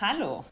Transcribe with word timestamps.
Hallo. 0.00 0.46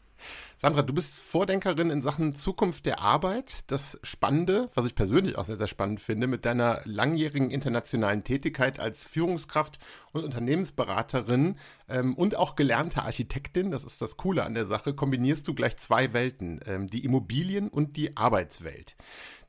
Sandra, 0.57 0.81
du 0.81 0.93
bist 0.93 1.19
Vordenkerin 1.19 1.89
in 1.89 2.01
Sachen 2.01 2.35
Zukunft 2.35 2.85
der 2.85 3.01
Arbeit. 3.01 3.59
Das 3.67 3.99
Spannende, 4.01 4.69
was 4.75 4.85
ich 4.85 4.95
persönlich 4.95 5.37
auch 5.37 5.45
sehr, 5.45 5.57
sehr 5.57 5.67
spannend 5.67 5.99
finde, 5.99 6.27
mit 6.27 6.45
deiner 6.45 6.81
langjährigen 6.85 7.51
internationalen 7.51 8.23
Tätigkeit 8.23 8.79
als 8.79 9.05
Führungskraft 9.05 9.79
und 10.13 10.23
Unternehmensberaterin 10.23 11.57
ähm, 11.89 12.15
und 12.15 12.37
auch 12.37 12.55
gelernte 12.55 13.03
Architektin, 13.03 13.71
das 13.71 13.83
ist 13.83 14.01
das 14.01 14.15
Coole 14.15 14.43
an 14.43 14.53
der 14.53 14.65
Sache, 14.65 14.93
kombinierst 14.93 15.47
du 15.47 15.53
gleich 15.53 15.77
zwei 15.77 16.13
Welten, 16.13 16.61
ähm, 16.65 16.87
die 16.87 17.03
Immobilien 17.03 17.67
und 17.67 17.97
die 17.97 18.15
Arbeitswelt. 18.15 18.95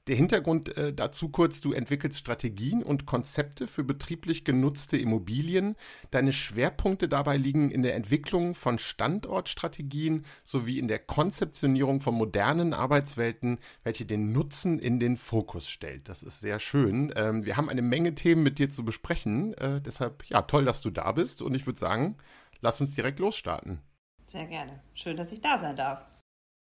Der 0.07 0.17
Hintergrund 0.17 0.77
äh, 0.77 0.93
dazu 0.93 1.31
kurz, 1.31 1.63
du 1.63 1.73
entwickelst 1.73 2.19
Strategien 2.19 2.83
und 2.83 3.07
Konzepte 3.07 3.67
für 3.67 3.85
betrieblich 3.85 4.45
genutzte 4.45 4.99
Immobilien. 4.99 5.77
Deine 6.11 6.35
Schwerpunkte 6.35 7.09
dabei 7.09 7.39
liegen 7.39 7.71
in 7.71 7.83
der 7.83 7.95
Entwicklung 7.95 8.55
von 8.55 8.79
Standortstrategien 8.79 10.27
sowie 10.45 10.79
in 10.79 10.89
der 10.89 10.99
Konzeptionierung 10.99 12.03
von 12.03 12.15
modernen 12.15 12.75
Arbeitswelten, 12.75 13.61
welche 13.83 14.05
den 14.05 14.33
Nutzen 14.33 14.79
in 14.79 15.01
den 15.01 15.17
Fokus 15.17 15.71
stellt. 15.71 16.07
Das 16.11 16.23
ist 16.23 16.41
sehr 16.41 16.61
schön. 16.61 17.11
Ähm, 17.17 17.47
wir 17.47 17.57
haben 17.57 17.71
eine 17.71 17.83
Menge 17.83 18.15
Themen 18.15 18.43
mit 18.43 18.59
dir 18.59 18.69
zu 18.69 18.85
besprechen. 18.85 19.55
Äh, 19.55 19.81
deshalb, 19.81 20.25
ja, 20.27 20.43
toll, 20.43 20.67
dass 20.67 20.83
du 20.83 20.91
da 20.91 21.13
bist. 21.13 21.41
Und 21.41 21.55
ich 21.55 21.65
würde 21.65 21.81
sagen, 21.81 22.19
lass 22.61 22.79
uns 22.79 22.95
direkt 22.95 23.21
losstarten. 23.21 23.81
Sehr 24.27 24.47
gerne. 24.47 24.83
Schön, 24.93 25.17
dass 25.17 25.33
ich 25.33 25.41
da 25.41 25.57
sein 25.57 25.77
darf. 25.77 26.05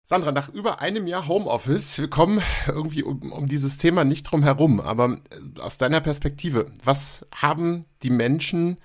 Sandra, 0.05 0.33
nach 0.33 0.49
über 0.49 0.81
einem 0.81 1.07
Jahr 1.07 1.29
Homeoffice, 1.29 1.97
wir 1.97 2.09
kommen 2.09 2.41
irgendwie 2.67 3.03
um, 3.03 3.31
um, 3.31 3.47
dieses 3.47 3.77
Thema 3.77 4.03
nicht 4.03 4.23
drum 4.23 4.43
herum, 4.43 4.81
aber 4.81 5.19
äh, 5.29 5.61
aus 5.61 5.77
deiner 5.77 6.01
Perspektive, 6.01 6.71
was 6.83 7.25
haben 7.33 7.85
die 8.03 8.09
Menschen, 8.09 8.77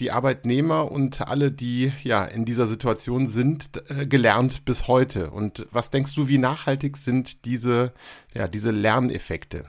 die 0.00 0.10
Arbeitnehmer 0.10 0.90
und 0.90 1.20
alle, 1.20 1.52
die 1.52 1.92
ja 2.02 2.24
in 2.24 2.46
dieser 2.46 2.66
Situation 2.66 3.26
sind, 3.26 3.70
äh, 3.90 4.06
gelernt 4.06 4.64
bis 4.64 4.88
heute? 4.88 5.30
Und 5.32 5.66
was 5.70 5.90
denkst 5.90 6.14
du, 6.14 6.28
wie 6.28 6.38
nachhaltig 6.38 6.96
sind 6.96 7.44
diese, 7.44 7.92
ja, 8.32 8.48
diese 8.48 8.70
Lerneffekte? 8.70 9.66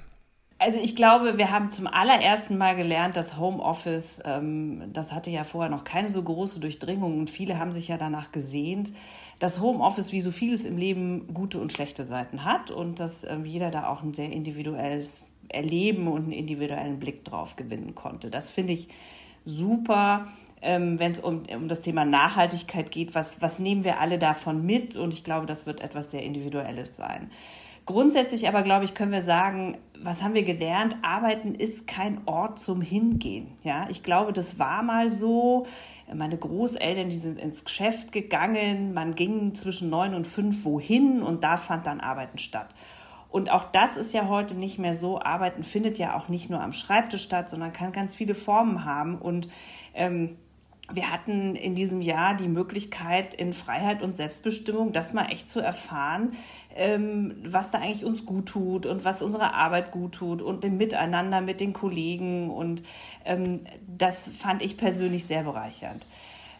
Also 0.59 0.79
ich 0.79 0.95
glaube, 0.95 1.38
wir 1.38 1.51
haben 1.51 1.69
zum 1.69 1.88
allerersten 1.88 2.57
Mal 2.57 2.77
gelernt, 2.77 3.17
dass 3.17 3.38
Homeoffice, 3.38 4.21
ähm, 4.23 4.93
das 4.93 5.11
hatte 5.11 5.29
ja 5.29 5.43
vorher 5.43 5.69
noch 5.69 5.83
keine 5.83 6.07
so 6.07 6.23
große 6.23 6.61
Durchdringung 6.61 7.19
und 7.19 7.29
viele 7.29 7.59
haben 7.59 7.73
sich 7.73 7.89
ja 7.89 7.97
danach 7.97 8.31
gesehnt, 8.31 8.93
dass 9.39 9.59
Homeoffice 9.59 10.11
wie 10.11 10.22
so 10.22 10.31
vieles 10.31 10.66
im 10.66 10.78
Leben 10.78 11.33
gute 11.33 11.59
und 11.59 11.72
schlechte 11.72 12.05
Seiten 12.05 12.45
hat 12.45 12.72
und 12.72 13.00
dass 13.00 13.23
äh, 13.23 13.38
jeder 13.44 13.72
da 13.72 13.88
auch 13.88 14.02
ein 14.02 14.14
sehr 14.14 14.31
individuelles 14.31 15.23
Erleben 15.50 16.08
und 16.08 16.23
einen 16.23 16.31
individuellen 16.31 17.00
Blick 17.00 17.23
drauf 17.23 17.56
gewinnen 17.56 17.95
konnte. 17.95 18.30
Das 18.30 18.50
finde 18.50 18.73
ich 18.73 18.88
super. 19.45 20.28
Ähm, 20.61 20.97
wenn 20.97 21.11
es 21.11 21.19
um, 21.19 21.44
um 21.53 21.67
das 21.67 21.81
Thema 21.81 22.06
Nachhaltigkeit 22.06 22.89
geht, 22.89 23.13
was, 23.13 23.41
was 23.41 23.59
nehmen 23.59 23.83
wir 23.83 24.00
alle 24.00 24.17
davon 24.17 24.66
mit? 24.66 24.95
Und 24.95 25.13
ich 25.13 25.23
glaube, 25.23 25.45
das 25.45 25.67
wird 25.67 25.81
etwas 25.81 26.11
sehr 26.11 26.23
Individuelles 26.23 26.95
sein. 26.95 27.30
Grundsätzlich 27.86 28.47
aber, 28.47 28.64
glaube 28.64 28.86
ich, 28.86 28.95
können 28.95 29.11
wir 29.11 29.22
sagen, 29.22 29.78
was 30.02 30.23
haben 30.23 30.33
wir 30.33 30.44
gelernt? 30.44 30.95
Arbeiten 31.03 31.53
ist 31.53 31.88
kein 31.88 32.22
Ort 32.25 32.59
zum 32.59 32.81
Hingehen. 32.81 33.57
Ja, 33.63 33.88
ich 33.90 34.01
glaube, 34.01 34.34
das 34.34 34.57
war 34.57 34.81
mal 34.81 35.12
so. 35.12 35.68
Meine 36.13 36.38
Großeltern, 36.38 37.09
die 37.09 37.18
sind 37.18 37.40
ins 37.40 37.63
Geschäft 37.63 38.12
gegangen. 38.12 38.94
Man 38.94 39.16
ging 39.16 39.53
zwischen 39.56 39.90
neun 39.90 40.13
und 40.13 40.25
fünf 40.25 40.66
wohin 40.66 41.22
und 41.22 41.44
da 41.44 41.57
fand 41.57 41.85
dann 41.85 42.00
Arbeiten 42.00 42.38
statt. 42.38 42.69
Und 43.29 43.51
auch 43.51 43.66
das 43.66 43.97
ist 43.97 44.13
ja 44.13 44.29
heute 44.29 44.56
nicht 44.56 44.79
mehr 44.79 44.95
so. 44.95 45.19
Arbeiten 45.19 45.63
findet 45.63 45.97
ja 45.97 46.16
auch 46.16 46.29
nicht 46.29 46.50
nur 46.50 46.62
am 46.62 46.74
Schreibtisch 46.74 47.24
statt, 47.24 47.50
sondern 47.50 47.74
kann 47.74 47.91
ganz 47.91 48.16
viele 48.16 48.34
Formen 48.34 48.85
haben. 48.85 49.18
Und 49.18 49.47
ähm, 49.94 50.38
wir 50.94 51.12
hatten 51.12 51.56
in 51.56 51.73
diesem 51.73 52.01
Jahr 52.01 52.35
die 52.35 52.47
Möglichkeit, 52.47 53.34
in 53.34 53.53
Freiheit 53.53 54.03
und 54.03 54.16
Selbstbestimmung 54.16 54.94
das 54.94 55.13
mal 55.13 55.25
echt 55.31 55.50
zu 55.50 55.59
erfahren, 55.59 56.34
ähm, 56.75 57.35
was 57.44 57.72
da 57.72 57.79
eigentlich 57.79 58.06
uns 58.06 58.25
gut 58.25 58.47
tut 58.47 58.85
und 58.85 59.03
was 59.03 59.22
unsere 59.22 59.53
Arbeit 59.53 59.91
gut 59.91 60.13
tut 60.13 60.41
und 60.41 60.63
dem 60.63 60.78
Miteinander 60.78 61.41
mit 61.41 61.59
den 61.59 61.74
Kollegen. 61.74 62.51
Und 62.51 62.84
ähm, 63.25 63.62
das 63.88 64.29
fand 64.29 64.62
ich 64.62 64.78
persönlich 64.78 65.25
sehr 65.25 65.44
bereichernd. 65.44 66.06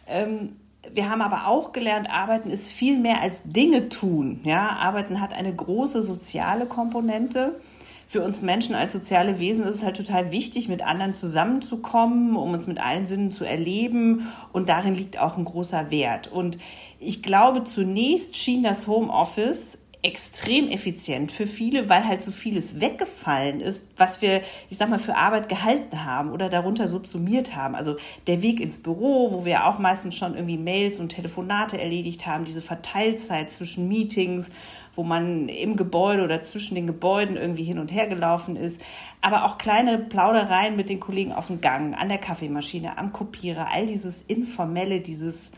Ähm, 0.08 0.56
wir 0.92 1.10
haben 1.10 1.22
aber 1.22 1.46
auch 1.46 1.72
gelernt, 1.72 2.10
Arbeiten 2.10 2.50
ist 2.50 2.70
viel 2.70 2.98
mehr 2.98 3.20
als 3.20 3.42
Dinge 3.44 3.88
tun. 3.88 4.40
Ja, 4.44 4.70
Arbeiten 4.70 5.20
hat 5.20 5.32
eine 5.32 5.54
große 5.54 6.02
soziale 6.02 6.66
Komponente 6.66 7.60
für 8.08 8.22
uns 8.22 8.40
Menschen 8.40 8.76
als 8.76 8.92
soziale 8.92 9.40
Wesen 9.40 9.64
ist 9.64 9.76
es 9.76 9.82
halt 9.82 9.96
total 9.96 10.30
wichtig, 10.30 10.68
mit 10.68 10.80
anderen 10.80 11.12
zusammenzukommen, 11.12 12.36
um 12.36 12.52
uns 12.52 12.68
mit 12.68 12.78
allen 12.78 13.04
Sinnen 13.04 13.32
zu 13.32 13.44
erleben. 13.44 14.28
Und 14.52 14.68
darin 14.68 14.94
liegt 14.94 15.18
auch 15.18 15.36
ein 15.36 15.44
großer 15.44 15.90
Wert. 15.90 16.30
Und 16.30 16.58
ich 17.00 17.22
glaube, 17.22 17.64
zunächst 17.64 18.36
schien 18.36 18.62
das 18.62 18.86
Homeoffice 18.86 19.78
extrem 20.06 20.70
effizient 20.70 21.32
für 21.32 21.46
viele, 21.46 21.88
weil 21.88 22.06
halt 22.06 22.22
so 22.22 22.30
vieles 22.30 22.80
weggefallen 22.80 23.60
ist, 23.60 23.84
was 23.96 24.22
wir, 24.22 24.40
ich 24.70 24.78
sag 24.78 24.88
mal, 24.88 25.00
für 25.00 25.16
Arbeit 25.16 25.48
gehalten 25.48 26.04
haben 26.04 26.30
oder 26.30 26.48
darunter 26.48 26.86
subsumiert 26.86 27.56
haben. 27.56 27.74
Also 27.74 27.96
der 28.28 28.40
Weg 28.40 28.60
ins 28.60 28.78
Büro, 28.78 29.32
wo 29.32 29.44
wir 29.44 29.66
auch 29.66 29.80
meistens 29.80 30.14
schon 30.14 30.34
irgendwie 30.34 30.58
Mails 30.58 31.00
und 31.00 31.08
Telefonate 31.08 31.80
erledigt 31.80 32.24
haben, 32.24 32.44
diese 32.44 32.62
Verteilzeit 32.62 33.50
zwischen 33.50 33.88
Meetings 33.88 34.50
wo 34.96 35.02
man 35.02 35.50
im 35.50 35.76
Gebäude 35.76 36.24
oder 36.24 36.40
zwischen 36.40 36.74
den 36.74 36.86
Gebäuden 36.86 37.36
irgendwie 37.36 37.64
hin 37.64 37.78
und 37.78 37.92
her 37.92 38.06
gelaufen 38.06 38.56
ist. 38.56 38.80
Aber 39.20 39.44
auch 39.44 39.58
kleine 39.58 39.98
Plaudereien 39.98 40.74
mit 40.74 40.88
den 40.88 41.00
Kollegen 41.00 41.32
auf 41.32 41.48
dem 41.48 41.60
Gang, 41.60 41.94
an 41.94 42.08
der 42.08 42.16
Kaffeemaschine, 42.16 42.96
am 42.96 43.12
Kopierer, 43.12 43.68
all 43.70 43.86
dieses 43.86 44.22
Informelle, 44.22 45.00
dieses 45.00 45.52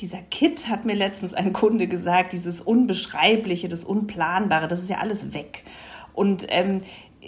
dieser 0.00 0.22
Kit 0.22 0.68
hat 0.68 0.84
mir 0.84 0.94
letztens 0.94 1.34
ein 1.34 1.52
Kunde 1.52 1.86
gesagt, 1.86 2.32
dieses 2.32 2.60
Unbeschreibliche, 2.60 3.68
das 3.68 3.84
Unplanbare, 3.84 4.68
das 4.68 4.82
ist 4.82 4.90
ja 4.90 4.98
alles 4.98 5.34
weg. 5.34 5.64
Und 6.12 6.46
ähm, 6.48 6.82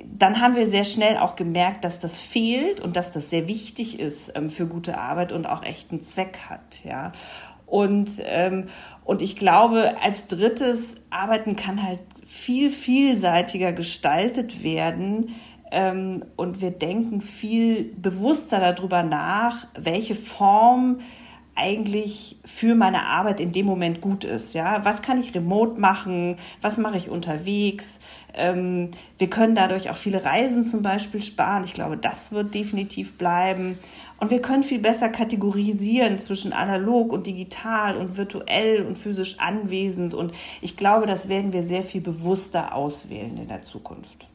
dann 0.04 0.40
haben 0.40 0.56
wir 0.56 0.66
sehr 0.66 0.84
schnell 0.84 1.16
auch 1.16 1.36
gemerkt, 1.36 1.84
dass 1.84 1.98
das 1.98 2.20
fehlt 2.20 2.80
und 2.80 2.96
dass 2.96 3.12
das 3.12 3.30
sehr 3.30 3.48
wichtig 3.48 3.98
ist 3.98 4.32
ähm, 4.34 4.50
für 4.50 4.66
gute 4.66 4.98
Arbeit 4.98 5.32
und 5.32 5.46
auch 5.46 5.62
echten 5.62 6.00
Zweck 6.00 6.38
hat. 6.48 6.84
Ja. 6.84 7.12
Und, 7.66 8.22
ähm, 8.24 8.66
und 9.04 9.22
ich 9.22 9.36
glaube, 9.36 9.96
als 10.02 10.28
drittes, 10.28 10.96
Arbeiten 11.10 11.56
kann 11.56 11.82
halt 11.82 12.02
viel 12.26 12.70
vielseitiger 12.70 13.72
gestaltet 13.72 14.62
werden. 14.62 15.34
Ähm, 15.72 16.24
und 16.36 16.60
wir 16.60 16.70
denken 16.70 17.20
viel 17.20 17.84
bewusster 17.96 18.60
darüber 18.60 19.02
nach, 19.02 19.66
welche 19.74 20.14
Form 20.14 20.98
eigentlich 21.56 22.36
für 22.44 22.74
meine 22.74 23.06
Arbeit 23.06 23.40
in 23.40 23.52
dem 23.52 23.66
Moment 23.66 24.00
gut 24.00 24.24
ist. 24.24 24.54
Ja, 24.54 24.84
was 24.84 25.02
kann 25.02 25.18
ich 25.18 25.34
remote 25.34 25.80
machen? 25.80 26.36
Was 26.60 26.78
mache 26.78 26.96
ich 26.98 27.08
unterwegs? 27.08 27.98
Ähm, 28.34 28.90
wir 29.18 29.30
können 29.30 29.54
dadurch 29.54 29.90
auch 29.90 29.96
viele 29.96 30.22
Reisen 30.22 30.66
zum 30.66 30.82
Beispiel 30.82 31.22
sparen. 31.22 31.64
Ich 31.64 31.72
glaube, 31.72 31.96
das 31.96 32.30
wird 32.32 32.54
definitiv 32.54 33.16
bleiben. 33.16 33.78
Und 34.18 34.30
wir 34.30 34.40
können 34.40 34.62
viel 34.62 34.78
besser 34.78 35.08
kategorisieren 35.08 36.18
zwischen 36.18 36.52
analog 36.52 37.12
und 37.12 37.26
digital 37.26 37.96
und 37.96 38.16
virtuell 38.16 38.82
und 38.82 38.96
physisch 38.96 39.38
anwesend. 39.38 40.14
Und 40.14 40.32
ich 40.60 40.76
glaube, 40.76 41.06
das 41.06 41.28
werden 41.28 41.52
wir 41.52 41.62
sehr 41.62 41.82
viel 41.82 42.00
bewusster 42.00 42.74
auswählen 42.74 43.36
in 43.36 43.48
der 43.48 43.62
Zukunft. 43.62 44.26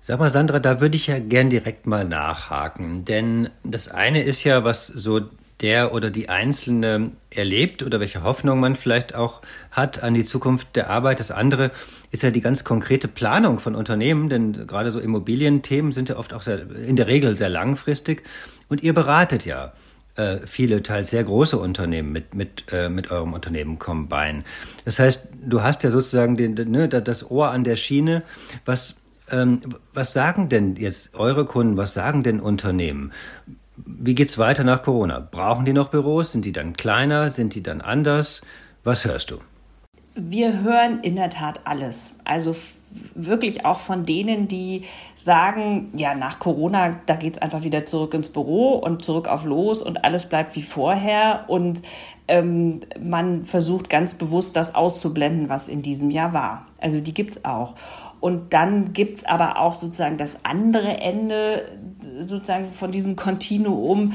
Sag 0.00 0.18
mal, 0.18 0.30
Sandra, 0.30 0.58
da 0.58 0.80
würde 0.80 0.96
ich 0.96 1.08
ja 1.08 1.18
gern 1.18 1.50
direkt 1.50 1.86
mal 1.86 2.06
nachhaken. 2.06 3.04
Denn 3.04 3.50
das 3.64 3.90
eine 3.90 4.22
ist 4.22 4.42
ja, 4.44 4.64
was 4.64 4.86
so 4.86 5.20
der 5.60 5.92
oder 5.92 6.10
die 6.10 6.28
Einzelne 6.28 7.10
erlebt 7.30 7.82
oder 7.82 8.00
welche 8.00 8.22
Hoffnung 8.22 8.60
man 8.60 8.76
vielleicht 8.76 9.14
auch 9.14 9.42
hat 9.70 10.02
an 10.02 10.14
die 10.14 10.24
Zukunft 10.24 10.76
der 10.76 10.88
Arbeit. 10.88 11.20
Das 11.20 11.30
andere 11.30 11.70
ist 12.10 12.22
ja 12.22 12.30
die 12.30 12.40
ganz 12.40 12.64
konkrete 12.64 13.08
Planung 13.08 13.58
von 13.58 13.74
Unternehmen, 13.74 14.28
denn 14.28 14.66
gerade 14.66 14.92
so 14.92 15.00
Immobilienthemen 15.00 15.92
sind 15.92 16.08
ja 16.08 16.16
oft 16.16 16.32
auch 16.32 16.42
sehr, 16.42 16.70
in 16.86 16.96
der 16.96 17.08
Regel 17.08 17.36
sehr 17.36 17.48
langfristig. 17.48 18.22
Und 18.68 18.82
ihr 18.82 18.94
beratet 18.94 19.46
ja 19.46 19.72
äh, 20.18 20.38
viele, 20.46 20.82
teils 20.82 21.10
sehr 21.10 21.24
große 21.24 21.58
Unternehmen 21.58 22.12
mit, 22.12 22.34
mit, 22.34 22.64
äh, 22.72 22.88
mit 22.88 23.10
eurem 23.10 23.32
Unternehmen 23.32 23.78
Combine. 23.78 24.44
Das 24.84 24.98
heißt, 24.98 25.28
du 25.42 25.62
hast 25.62 25.82
ja 25.82 25.90
sozusagen 25.90 26.36
den, 26.36 26.54
ne, 26.70 26.88
das 26.88 27.30
Ohr 27.30 27.50
an 27.50 27.64
der 27.64 27.76
Schiene. 27.76 28.22
Was, 28.64 28.96
ähm, 29.30 29.60
was 29.94 30.12
sagen 30.12 30.48
denn 30.48 30.76
jetzt 30.76 31.14
eure 31.14 31.44
Kunden, 31.44 31.76
was 31.76 31.94
sagen 31.94 32.22
denn 32.22 32.40
Unternehmen? 32.40 33.12
Wie 33.86 34.14
geht's 34.14 34.38
weiter 34.38 34.64
nach 34.64 34.82
Corona? 34.82 35.20
Brauchen 35.20 35.64
die 35.64 35.72
noch 35.72 35.88
Büros? 35.88 36.32
Sind 36.32 36.44
die 36.44 36.52
dann 36.52 36.74
kleiner? 36.74 37.30
Sind 37.30 37.54
die 37.54 37.62
dann 37.62 37.80
anders? 37.80 38.42
Was 38.84 39.04
hörst 39.04 39.30
du? 39.30 39.38
wir 40.18 40.62
hören 40.62 41.00
in 41.00 41.16
der 41.16 41.30
Tat 41.30 41.60
alles. 41.64 42.16
Also 42.24 42.54
wirklich 43.14 43.64
auch 43.64 43.78
von 43.78 44.04
denen, 44.04 44.48
die 44.48 44.84
sagen, 45.14 45.92
ja, 45.94 46.14
nach 46.14 46.38
Corona, 46.38 46.96
da 47.06 47.14
geht 47.14 47.36
es 47.36 47.42
einfach 47.42 47.62
wieder 47.62 47.84
zurück 47.84 48.14
ins 48.14 48.28
Büro 48.28 48.74
und 48.74 49.04
zurück 49.04 49.28
auf 49.28 49.44
los 49.44 49.80
und 49.82 50.04
alles 50.04 50.28
bleibt 50.28 50.56
wie 50.56 50.62
vorher. 50.62 51.44
Und 51.46 51.82
ähm, 52.26 52.80
man 53.00 53.44
versucht 53.44 53.88
ganz 53.88 54.14
bewusst 54.14 54.56
das 54.56 54.74
auszublenden, 54.74 55.48
was 55.48 55.68
in 55.68 55.82
diesem 55.82 56.10
Jahr 56.10 56.32
war. 56.32 56.66
Also 56.78 57.00
die 57.00 57.14
gibt 57.14 57.32
es 57.32 57.44
auch. 57.44 57.74
Und 58.20 58.52
dann 58.52 58.92
gibt 58.92 59.18
es 59.18 59.24
aber 59.24 59.58
auch 59.58 59.74
sozusagen 59.74 60.18
das 60.18 60.36
andere 60.42 60.98
Ende 60.98 61.68
sozusagen 62.22 62.64
von 62.66 62.90
diesem 62.90 63.16
Kontinuum, 63.16 64.14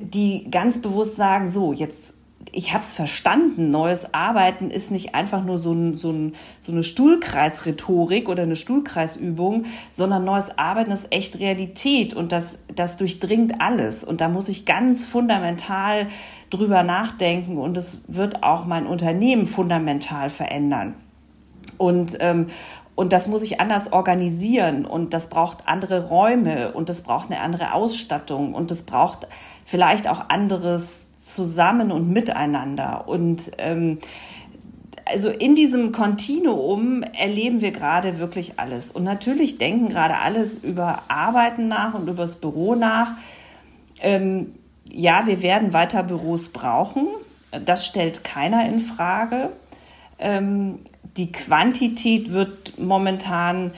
die 0.00 0.50
ganz 0.50 0.80
bewusst 0.80 1.16
sagen, 1.16 1.50
so, 1.50 1.72
jetzt 1.72 2.14
ich 2.50 2.72
habe 2.72 2.82
es 2.82 2.92
verstanden, 2.92 3.70
neues 3.70 4.12
Arbeiten 4.12 4.70
ist 4.70 4.90
nicht 4.90 5.14
einfach 5.14 5.44
nur 5.44 5.58
so, 5.58 5.72
ein, 5.72 5.96
so, 5.96 6.10
ein, 6.10 6.34
so 6.60 6.72
eine 6.72 6.82
Stuhlkreisrhetorik 6.82 8.28
oder 8.28 8.42
eine 8.42 8.56
Stuhlkreisübung, 8.56 9.64
sondern 9.90 10.24
neues 10.24 10.58
Arbeiten 10.58 10.90
ist 10.90 11.12
echt 11.12 11.38
Realität 11.38 12.14
und 12.14 12.32
das, 12.32 12.58
das 12.74 12.96
durchdringt 12.96 13.60
alles. 13.60 14.04
Und 14.04 14.20
da 14.20 14.28
muss 14.28 14.48
ich 14.48 14.66
ganz 14.66 15.04
fundamental 15.04 16.08
drüber 16.50 16.82
nachdenken 16.82 17.58
und 17.58 17.76
es 17.76 18.02
wird 18.08 18.42
auch 18.42 18.66
mein 18.66 18.86
Unternehmen 18.86 19.46
fundamental 19.46 20.28
verändern. 20.28 20.94
Und, 21.78 22.16
ähm, 22.20 22.48
und 22.94 23.12
das 23.12 23.28
muss 23.28 23.42
ich 23.42 23.60
anders 23.60 23.92
organisieren 23.92 24.84
und 24.84 25.14
das 25.14 25.28
braucht 25.28 25.66
andere 25.66 26.08
Räume 26.08 26.72
und 26.72 26.88
das 26.88 27.02
braucht 27.02 27.30
eine 27.30 27.40
andere 27.40 27.72
Ausstattung 27.72 28.54
und 28.54 28.70
das 28.70 28.82
braucht 28.82 29.26
vielleicht 29.64 30.08
auch 30.08 30.28
anderes 30.28 31.06
zusammen 31.24 31.90
und 31.90 32.10
miteinander. 32.10 33.08
Und 33.08 33.52
ähm, 33.58 33.98
also 35.06 35.30
in 35.30 35.54
diesem 35.54 35.92
Kontinuum 35.92 37.02
erleben 37.02 37.60
wir 37.60 37.70
gerade 37.70 38.18
wirklich 38.18 38.58
alles. 38.58 38.90
Und 38.90 39.04
natürlich 39.04 39.58
denken 39.58 39.88
gerade 39.88 40.18
alles 40.18 40.56
über 40.56 41.02
Arbeiten 41.08 41.68
nach 41.68 41.94
und 41.94 42.08
über 42.08 42.22
das 42.22 42.36
Büro 42.36 42.74
nach. 42.74 43.12
Ähm, 44.00 44.54
ja, 44.90 45.26
wir 45.26 45.42
werden 45.42 45.72
weiter 45.72 46.02
Büros 46.02 46.50
brauchen. 46.50 47.08
Das 47.64 47.86
stellt 47.86 48.24
keiner 48.24 48.66
in 48.66 48.80
Frage. 48.80 49.50
Ähm, 50.18 50.80
die 51.16 51.32
Quantität 51.32 52.32
wird 52.32 52.78
momentan 52.78 53.72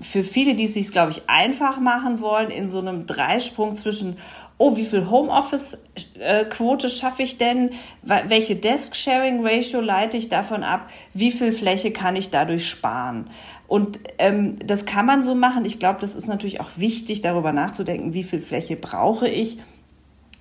für 0.00 0.22
viele, 0.22 0.54
die 0.54 0.64
es 0.64 0.74
sich, 0.74 0.90
glaube 0.90 1.12
ich, 1.12 1.22
einfach 1.28 1.78
machen 1.78 2.20
wollen, 2.20 2.50
in 2.50 2.68
so 2.68 2.78
einem 2.78 3.06
Dreisprung 3.06 3.76
zwischen 3.76 4.16
oh, 4.56 4.76
wie 4.76 4.84
viel 4.84 5.10
Homeoffice-Quote 5.10 6.88
schaffe 6.88 7.22
ich 7.22 7.38
denn? 7.38 7.70
Welche 8.02 8.56
Desk-Sharing-Ratio 8.56 9.80
leite 9.80 10.16
ich 10.16 10.28
davon 10.28 10.62
ab? 10.62 10.88
Wie 11.12 11.32
viel 11.32 11.52
Fläche 11.52 11.90
kann 11.90 12.16
ich 12.16 12.30
dadurch 12.30 12.68
sparen? 12.68 13.30
Und 13.66 13.98
ähm, 14.18 14.58
das 14.64 14.84
kann 14.84 15.06
man 15.06 15.22
so 15.22 15.34
machen. 15.34 15.64
Ich 15.64 15.80
glaube, 15.80 16.00
das 16.00 16.14
ist 16.14 16.28
natürlich 16.28 16.60
auch 16.60 16.70
wichtig, 16.76 17.22
darüber 17.22 17.52
nachzudenken, 17.52 18.14
wie 18.14 18.22
viel 18.22 18.40
Fläche 18.40 18.76
brauche 18.76 19.28
ich 19.28 19.58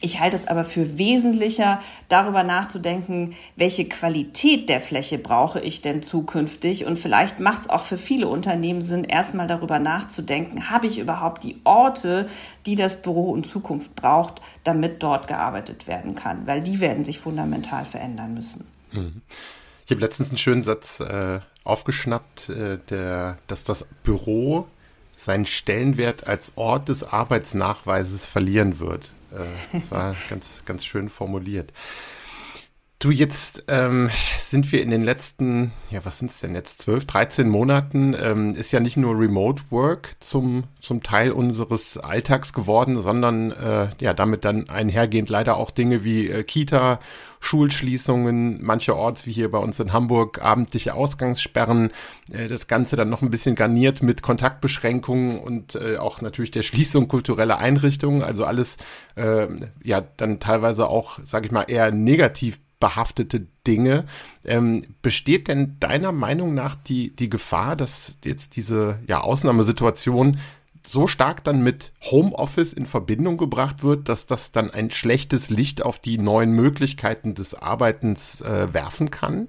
ich 0.03 0.19
halte 0.19 0.35
es 0.35 0.47
aber 0.47 0.65
für 0.65 0.97
wesentlicher, 0.97 1.79
darüber 2.09 2.43
nachzudenken, 2.43 3.35
welche 3.55 3.85
Qualität 3.87 4.67
der 4.67 4.81
Fläche 4.81 5.17
brauche 5.17 5.61
ich 5.61 5.81
denn 5.81 6.03
zukünftig. 6.03 6.85
Und 6.85 6.99
vielleicht 6.99 7.39
macht 7.39 7.61
es 7.61 7.69
auch 7.69 7.83
für 7.83 7.95
viele 7.95 8.27
Unternehmen 8.27 8.81
Sinn, 8.81 9.05
erstmal 9.05 9.47
darüber 9.47 9.79
nachzudenken, 9.79 10.69
habe 10.69 10.87
ich 10.87 10.99
überhaupt 10.99 11.45
die 11.45 11.55
Orte, 11.63 12.27
die 12.65 12.75
das 12.75 13.01
Büro 13.01 13.33
in 13.33 13.45
Zukunft 13.45 13.95
braucht, 13.95 14.41
damit 14.65 15.01
dort 15.01 15.29
gearbeitet 15.29 15.87
werden 15.87 16.15
kann. 16.15 16.45
Weil 16.47 16.59
die 16.59 16.81
werden 16.81 17.05
sich 17.05 17.19
fundamental 17.19 17.85
verändern 17.85 18.33
müssen. 18.33 18.67
Mhm. 18.91 19.21
Ich 19.85 19.91
habe 19.91 20.01
letztens 20.01 20.29
einen 20.29 20.37
schönen 20.37 20.63
Satz 20.63 20.99
äh, 20.99 21.39
aufgeschnappt, 21.63 22.49
äh, 22.49 22.77
der, 22.89 23.37
dass 23.47 23.63
das 23.63 23.85
Büro 24.03 24.67
seinen 25.15 25.45
Stellenwert 25.45 26.27
als 26.27 26.51
Ort 26.55 26.89
des 26.89 27.05
Arbeitsnachweises 27.05 28.25
verlieren 28.25 28.79
wird. 28.79 29.13
Äh, 29.33 29.45
das 29.73 29.91
war 29.91 30.15
ganz, 30.29 30.63
ganz 30.65 30.85
schön 30.85 31.09
formuliert. 31.09 31.71
Du, 33.03 33.11
jetzt 33.11 33.65
ähm, 33.67 34.09
sind 34.39 34.71
wir 34.71 34.81
in 34.81 34.89
den 34.89 35.03
letzten, 35.03 35.73
ja, 35.89 36.05
was 36.05 36.19
sind 36.19 36.31
es 36.31 36.39
denn 36.39 36.55
jetzt, 36.55 36.83
12, 36.83 37.03
13 37.03 37.49
Monaten, 37.49 38.15
ähm, 38.17 38.55
ist 38.55 38.71
ja 38.71 38.79
nicht 38.79 38.95
nur 38.95 39.19
Remote 39.19 39.61
Work 39.71 40.11
zum, 40.21 40.63
zum 40.79 41.03
Teil 41.03 41.33
unseres 41.33 41.97
Alltags 41.97 42.53
geworden, 42.53 43.01
sondern 43.01 43.51
äh, 43.51 43.89
ja, 43.99 44.13
damit 44.13 44.45
dann 44.45 44.69
einhergehend 44.69 45.29
leider 45.29 45.57
auch 45.57 45.71
Dinge 45.71 46.05
wie 46.05 46.29
äh, 46.29 46.43
Kita, 46.45 47.01
Schulschließungen, 47.41 48.63
mancherorts 48.63 49.25
wie 49.25 49.33
hier 49.33 49.51
bei 49.51 49.57
uns 49.57 49.81
in 49.81 49.91
Hamburg 49.91 50.41
abendliche 50.41 50.93
Ausgangssperren, 50.93 51.91
äh, 52.31 52.47
das 52.47 52.67
Ganze 52.67 52.95
dann 52.95 53.09
noch 53.09 53.21
ein 53.21 53.29
bisschen 53.29 53.55
garniert 53.55 54.01
mit 54.01 54.21
Kontaktbeschränkungen 54.21 55.39
und 55.39 55.75
äh, 55.75 55.97
auch 55.97 56.21
natürlich 56.21 56.51
der 56.51 56.61
Schließung 56.61 57.09
kultureller 57.09 57.57
Einrichtungen, 57.57 58.23
also 58.23 58.45
alles 58.45 58.77
äh, 59.15 59.47
ja 59.83 59.99
dann 60.15 60.39
teilweise 60.39 60.87
auch, 60.87 61.19
sage 61.25 61.47
ich 61.47 61.51
mal, 61.51 61.63
eher 61.63 61.91
negativ 61.91 62.62
behaftete 62.83 63.47
Dinge. 63.65 64.03
Ähm, 64.43 64.83
besteht 65.01 65.47
denn 65.47 65.77
deiner 65.79 66.11
Meinung 66.11 66.53
nach 66.53 66.75
die, 66.75 67.15
die 67.15 67.29
Gefahr, 67.29 67.77
dass 67.77 68.17
jetzt 68.25 68.57
diese 68.57 68.99
ja, 69.07 69.21
Ausnahmesituation 69.21 70.41
so 70.85 71.07
stark 71.07 71.45
dann 71.45 71.63
mit 71.63 71.93
Homeoffice 72.01 72.73
in 72.73 72.85
Verbindung 72.85 73.37
gebracht 73.37 73.83
wird, 73.83 74.09
dass 74.09 74.25
das 74.25 74.51
dann 74.51 74.69
ein 74.69 74.91
schlechtes 74.91 75.49
Licht 75.49 75.81
auf 75.81 75.97
die 75.97 76.17
neuen 76.17 76.51
Möglichkeiten 76.51 77.35
des 77.35 77.55
Arbeitens 77.55 78.41
äh, 78.41 78.73
werfen 78.73 79.09
kann? 79.09 79.47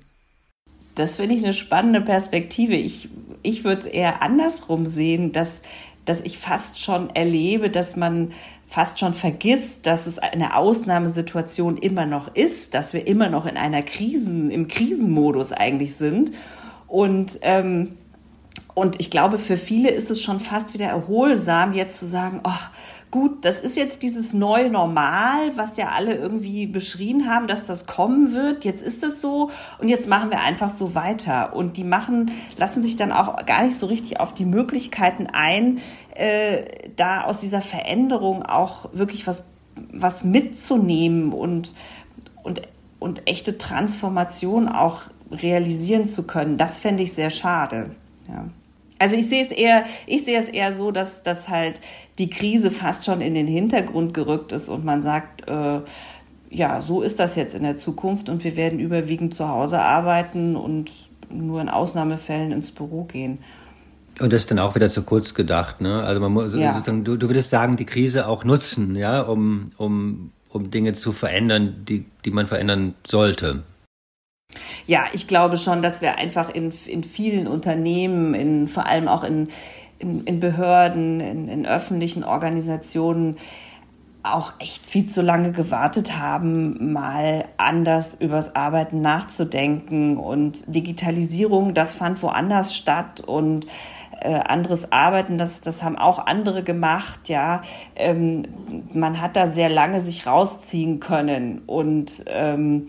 Das 0.94 1.16
finde 1.16 1.34
ich 1.34 1.42
eine 1.42 1.54
spannende 1.54 2.02
Perspektive. 2.02 2.76
Ich, 2.76 3.08
ich 3.42 3.64
würde 3.64 3.80
es 3.80 3.86
eher 3.86 4.22
andersrum 4.22 4.86
sehen, 4.86 5.32
dass, 5.32 5.62
dass 6.04 6.20
ich 6.20 6.38
fast 6.38 6.78
schon 6.78 7.10
erlebe, 7.10 7.68
dass 7.68 7.96
man 7.96 8.30
fast 8.74 8.98
schon 8.98 9.14
vergisst, 9.14 9.86
dass 9.86 10.08
es 10.08 10.18
eine 10.18 10.56
Ausnahmesituation 10.56 11.76
immer 11.76 12.06
noch 12.06 12.34
ist, 12.34 12.74
dass 12.74 12.92
wir 12.92 13.06
immer 13.06 13.28
noch 13.28 13.46
in 13.46 13.56
einer 13.56 13.84
Krisen, 13.84 14.50
im 14.50 14.66
Krisenmodus 14.66 15.52
eigentlich 15.52 15.94
sind. 15.94 16.32
Und, 16.88 17.38
ähm, 17.42 17.92
und 18.74 19.00
ich 19.00 19.10
glaube, 19.10 19.38
für 19.38 19.56
viele 19.56 19.90
ist 19.90 20.10
es 20.10 20.20
schon 20.20 20.40
fast 20.40 20.74
wieder 20.74 20.86
erholsam, 20.86 21.74
jetzt 21.74 22.00
zu 22.00 22.06
sagen, 22.06 22.40
oh, 22.42 22.50
gut, 23.12 23.44
das 23.44 23.60
ist 23.60 23.76
jetzt 23.76 24.02
dieses 24.02 24.32
neue 24.32 24.68
Normal, 24.68 25.56
was 25.56 25.76
ja 25.76 25.90
alle 25.90 26.16
irgendwie 26.16 26.66
beschrien 26.66 27.30
haben, 27.30 27.46
dass 27.46 27.64
das 27.64 27.86
kommen 27.86 28.32
wird. 28.32 28.64
Jetzt 28.64 28.82
ist 28.82 29.04
es 29.04 29.20
so 29.20 29.50
und 29.78 29.88
jetzt 29.88 30.08
machen 30.08 30.30
wir 30.30 30.40
einfach 30.40 30.70
so 30.70 30.96
weiter. 30.96 31.54
Und 31.54 31.76
die 31.76 31.84
machen, 31.84 32.32
lassen 32.56 32.82
sich 32.82 32.96
dann 32.96 33.12
auch 33.12 33.46
gar 33.46 33.62
nicht 33.62 33.78
so 33.78 33.86
richtig 33.86 34.18
auf 34.18 34.34
die 34.34 34.44
Möglichkeiten 34.44 35.28
ein, 35.32 35.78
äh, 36.16 36.64
da 36.96 37.22
aus 37.22 37.38
dieser 37.38 37.62
Veränderung 37.62 38.42
auch 38.42 38.88
wirklich 38.92 39.28
was, 39.28 39.44
was 39.92 40.24
mitzunehmen 40.24 41.32
und, 41.32 41.72
und, 42.42 42.62
und 42.98 43.28
echte 43.28 43.56
Transformation 43.56 44.68
auch 44.68 45.02
realisieren 45.30 46.06
zu 46.06 46.24
können. 46.24 46.56
Das 46.56 46.80
fände 46.80 47.04
ich 47.04 47.12
sehr 47.12 47.30
schade. 47.30 47.90
Ja. 48.26 48.46
Also 48.98 49.16
ich 49.16 49.28
sehe 49.28 49.44
es 49.44 49.50
eher, 49.50 49.84
ich 50.06 50.24
sehe 50.24 50.38
es 50.38 50.48
eher 50.48 50.72
so, 50.72 50.90
dass, 50.90 51.22
dass 51.22 51.48
halt 51.48 51.80
die 52.18 52.30
Krise 52.30 52.70
fast 52.70 53.04
schon 53.04 53.20
in 53.20 53.34
den 53.34 53.46
Hintergrund 53.46 54.14
gerückt 54.14 54.52
ist 54.52 54.68
und 54.68 54.84
man 54.84 55.02
sagt, 55.02 55.48
äh, 55.48 55.80
ja, 56.50 56.80
so 56.80 57.02
ist 57.02 57.18
das 57.18 57.34
jetzt 57.34 57.54
in 57.54 57.64
der 57.64 57.76
Zukunft 57.76 58.28
und 58.28 58.44
wir 58.44 58.56
werden 58.56 58.78
überwiegend 58.78 59.34
zu 59.34 59.48
Hause 59.48 59.80
arbeiten 59.80 60.54
und 60.54 60.90
nur 61.28 61.60
in 61.60 61.68
Ausnahmefällen 61.68 62.52
ins 62.52 62.70
Büro 62.70 63.04
gehen. 63.04 63.38
Und 64.20 64.32
das 64.32 64.42
ist 64.42 64.50
dann 64.52 64.60
auch 64.60 64.76
wieder 64.76 64.90
zu 64.90 65.02
kurz 65.02 65.34
gedacht, 65.34 65.80
ne? 65.80 66.04
Also 66.04 66.20
man 66.20 66.32
muss 66.32 66.54
ja. 66.54 66.72
sozusagen, 66.72 67.02
du, 67.02 67.16
du 67.16 67.28
würdest 67.28 67.50
sagen, 67.50 67.76
die 67.76 67.84
Krise 67.84 68.28
auch 68.28 68.44
nutzen, 68.44 68.94
ja, 68.94 69.22
um, 69.22 69.70
um, 69.76 70.30
um 70.50 70.70
Dinge 70.70 70.92
zu 70.92 71.12
verändern, 71.12 71.84
die, 71.88 72.04
die 72.24 72.30
man 72.30 72.46
verändern 72.46 72.94
sollte. 73.04 73.64
Ja, 74.86 75.04
ich 75.12 75.26
glaube 75.26 75.56
schon, 75.56 75.82
dass 75.82 76.00
wir 76.00 76.16
einfach 76.16 76.50
in, 76.50 76.72
in 76.86 77.04
vielen 77.04 77.46
Unternehmen, 77.46 78.34
in, 78.34 78.68
vor 78.68 78.86
allem 78.86 79.08
auch 79.08 79.24
in, 79.24 79.48
in, 79.98 80.24
in 80.24 80.40
Behörden, 80.40 81.20
in, 81.20 81.48
in 81.48 81.66
öffentlichen 81.66 82.24
Organisationen 82.24 83.36
auch 84.22 84.54
echt 84.58 84.86
viel 84.86 85.06
zu 85.06 85.20
lange 85.20 85.52
gewartet 85.52 86.18
haben, 86.18 86.92
mal 86.92 87.44
anders 87.58 88.14
übers 88.14 88.56
Arbeiten 88.56 89.02
nachzudenken. 89.02 90.16
Und 90.16 90.64
Digitalisierung, 90.74 91.74
das 91.74 91.94
fand 91.94 92.22
woanders 92.22 92.74
statt 92.74 93.20
und 93.20 93.66
äh, 94.20 94.32
anderes 94.34 94.90
Arbeiten, 94.90 95.36
das, 95.36 95.60
das 95.60 95.82
haben 95.82 95.96
auch 95.96 96.26
andere 96.26 96.62
gemacht, 96.62 97.28
ja. 97.28 97.62
Ähm, 97.94 98.44
man 98.94 99.20
hat 99.20 99.36
da 99.36 99.48
sehr 99.48 99.68
lange 99.68 100.00
sich 100.00 100.26
rausziehen 100.26 101.00
können 101.00 101.60
und 101.66 102.24
ähm, 102.26 102.88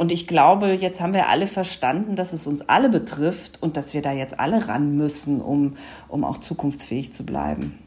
und 0.00 0.10
ich 0.10 0.26
glaube, 0.26 0.72
jetzt 0.72 1.02
haben 1.02 1.12
wir 1.12 1.28
alle 1.28 1.46
verstanden, 1.46 2.16
dass 2.16 2.32
es 2.32 2.46
uns 2.46 2.62
alle 2.62 2.88
betrifft 2.88 3.62
und 3.62 3.76
dass 3.76 3.92
wir 3.92 4.00
da 4.00 4.12
jetzt 4.12 4.40
alle 4.40 4.66
ran 4.66 4.96
müssen, 4.96 5.42
um, 5.42 5.76
um 6.08 6.24
auch 6.24 6.38
zukunftsfähig 6.38 7.12
zu 7.12 7.26
bleiben. 7.26 7.78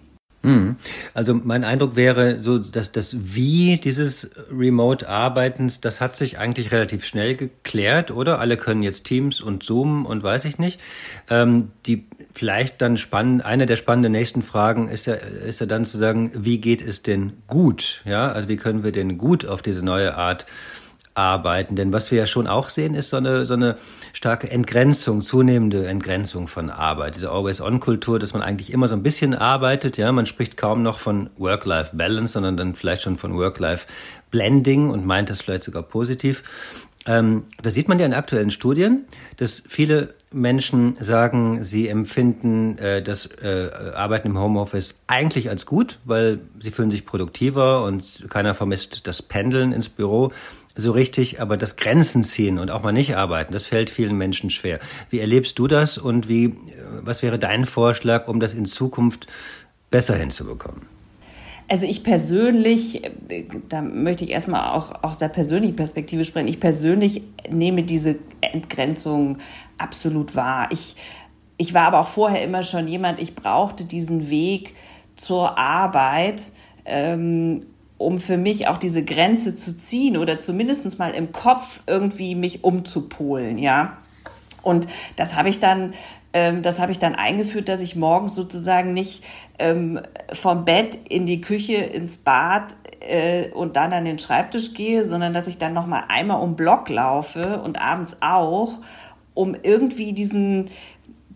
Hm. 0.43 0.75
Also 1.15 1.34
mein 1.34 1.63
Eindruck 1.63 1.96
wäre 1.96 2.39
so, 2.39 2.60
dass 2.60 2.91
das 2.91 3.15
Wie 3.34 3.77
dieses 3.77 4.29
Remote-Arbeitens, 4.51 5.82
das 5.82 6.01
hat 6.01 6.15
sich 6.15 6.38
eigentlich 6.38 6.72
relativ 6.72 7.03
schnell 7.03 7.36
geklärt, 7.36 8.12
oder? 8.12 8.38
Alle 8.38 8.58
können 8.58 8.84
jetzt 8.84 9.05
Teams 9.05 9.41
und 9.41 9.63
Zoom 9.63 10.05
und 10.05 10.22
weiß 10.22 10.46
ich 10.46 10.60
nicht. 10.60 10.79
Ähm, 11.32 11.72
die 11.88 12.05
vielleicht 12.32 12.79
dann 12.84 12.98
spannend, 12.98 13.43
eine 13.43 13.65
der 13.65 13.77
spannenden 13.77 14.12
nächsten 14.12 14.43
Fragen 14.43 14.88
ist 14.88 15.08
ja, 15.08 15.15
ist 15.15 15.62
ja 15.62 15.65
dann 15.65 15.84
zu 15.84 15.98
sagen, 15.98 16.32
wie 16.36 16.60
geht 16.60 16.86
es 16.86 17.01
denn 17.01 17.34
gut? 17.48 18.03
Ja, 18.05 18.32
also 18.32 18.50
wie 18.50 18.58
können 18.58 18.84
wir 18.84 18.91
denn 18.91 19.17
gut 19.17 19.48
auf 19.48 19.63
diese 19.63 19.84
neue 19.84 20.15
Art 20.15 20.46
arbeiten. 21.15 21.75
Denn 21.75 21.91
was 21.93 22.12
wir 22.12 22.20
ja 22.20 22.27
schon 22.27 22.48
auch 22.48 22.70
sehen, 22.70 22.96
ist 22.96 23.10
so 23.10 23.17
eine, 23.17 23.46
so 23.46 23.53
eine 23.53 23.77
starke 24.13 24.50
Entgrenzung, 24.50 25.22
zunehmende 25.22 25.88
Entgrenzung 25.88 26.48
von 26.48 26.70
Arbeit. 26.70 27.15
Diese 27.15 27.29
Always-on-Kultur, 27.29 28.20
dass 28.20 28.34
man 28.34 28.41
eigentlich 28.41 28.74
immer 28.74 28.88
so 28.88 28.96
ein 28.96 29.03
bisschen 29.03 29.36
arbeitet. 29.36 29.98
Ja, 29.98 30.12
man 30.12 30.25
spricht 30.25 30.58
kaum 30.58 30.84
noch 30.84 31.00
von 31.00 31.29
Work-Life-Balance, 31.38 32.34
sondern 32.34 32.58
dann 32.58 32.75
vielleicht 32.75 33.03
schon 33.03 33.17
von 33.17 33.36
Work-Life-Blending 33.36 34.89
und 34.89 35.05
meint 35.05 35.29
das 35.29 35.41
vielleicht 35.41 35.63
sogar 35.63 35.84
positiv. 35.84 36.43
Ähm, 37.05 37.43
da 37.62 37.70
sieht 37.70 37.89
man 37.89 38.00
ja 38.00 38.05
in 38.05 38.13
aktuellen 38.13 38.50
Studien, 38.50 39.05
dass 39.36 39.62
viele 39.67 40.13
Menschen 40.32 40.96
sagen, 41.00 41.62
sie 41.63 41.89
empfinden 41.89 42.77
äh, 42.77 43.01
das 43.01 43.25
äh, 43.41 43.70
Arbeiten 43.93 44.29
im 44.29 44.39
Homeoffice 44.39 44.96
eigentlich 45.08 45.50
als 45.50 45.65
gut, 45.65 46.00
weil 46.05 46.39
sie 46.62 46.72
fühlen 46.72 46.89
sich 46.89 47.05
produktiver 47.05 47.84
und 47.84 48.25
keiner 48.29 48.53
vermisst 48.53 49.05
das 49.05 49.22
Pendeln 49.22 49.74
ins 49.74 49.89
Büro 49.89 50.32
so 50.75 50.92
richtig, 50.92 51.39
aber 51.39 51.58
das 51.58 51.75
Grenzen 51.75 52.24
ziehen 52.24 52.58
und 52.58 52.72
auch 52.72 52.84
mal 52.84 52.92
nicht 52.92 53.15
arbeiten, 53.15 53.53
das 53.53 53.65
fällt 53.65 53.89
vielen 53.89 54.18
Menschen 54.18 54.50
schwer. 54.50 54.80
Wie 55.10 55.20
erlebst 55.20 55.60
du 55.60 55.68
das 55.68 55.98
und 55.98 56.27
wie, 56.27 56.56
was 57.01 57.22
wäre 57.22 57.38
dein 57.38 57.65
Vorschlag, 57.65 58.27
um 58.27 58.39
das 58.39 58.53
in 58.53 58.65
Zukunft 58.65 59.27
besser 59.92 60.15
hinzubekommen? 60.15 60.94
Also 61.68 61.86
ich 61.86 62.03
persönlich, 62.03 63.01
da 63.70 63.82
möchte 63.82 64.25
ich 64.25 64.32
erstmal 64.32 64.74
auch 64.75 65.03
aus 65.03 65.18
der 65.18 65.30
persönlichen 65.30 65.75
Perspektive 65.75 66.24
sprechen, 66.25 66.48
ich 66.48 66.60
persönlich 66.60 67.22
nehme 67.50 67.84
diese 67.84 68.18
Entgrenzung 68.42 69.38
absolut 69.77 70.36
wahr. 70.36 70.68
Ich, 70.72 70.96
ich 71.58 71.74
war 71.74 71.88
aber 71.88 72.01
auch 72.01 72.08
vorher 72.08 72.44
immer 72.44 72.63
schon 72.63 72.88
jemand, 72.88 73.20
ich 73.20 73.36
brauchte 73.36 73.86
diesen 73.86 74.30
Weg 74.30 74.75
zur 75.15 75.58
Arbeit, 75.58 76.51
ähm, 76.86 77.65
um 78.03 78.19
für 78.19 78.38
mich 78.38 78.67
auch 78.67 78.77
diese 78.77 79.03
Grenze 79.03 79.55
zu 79.55 79.75
ziehen 79.75 80.17
oder 80.17 80.39
zumindest 80.39 81.00
mal 81.00 81.12
im 81.12 81.31
Kopf 81.31 81.81
irgendwie 81.88 82.36
mich 82.36 82.63
umzupolen, 82.63 83.57
ja. 83.57 83.98
Und 84.62 84.88
das 85.15 85.36
habe 85.36 85.50
ich 85.50 85.60
dann, 85.60 85.93
ähm, 86.31 86.62
das 86.62 86.79
habe 86.79 86.91
ich 86.91 87.00
dann 87.00 87.15
eingeführt, 87.15 87.67
dass 87.67 87.81
ich 87.81 87.95
morgens 87.95 88.33
sozusagen 88.36 88.93
nicht 88.93 89.24
ähm, 89.60 90.00
vom 90.31 90.65
Bett 90.65 90.98
in 91.10 91.25
die 91.25 91.41
Küche, 91.41 91.75
ins 91.75 92.17
Bad 92.17 92.75
äh, 93.01 93.50
und 93.50 93.75
dann 93.75 93.93
an 93.93 94.05
den 94.05 94.19
Schreibtisch 94.19 94.74
gehe, 94.74 95.05
sondern 95.05 95.33
dass 95.33 95.48
ich 95.48 95.57
dann 95.57 95.74
noch 95.74 95.86
mal 95.86 96.05
einmal 96.07 96.41
um 96.41 96.55
Block 96.55 96.89
laufe 96.89 97.62
und 97.62 97.79
abends 97.79 98.17
auch, 98.22 98.79
um 99.33 99.55
irgendwie 99.62 100.13
diesen 100.13 100.69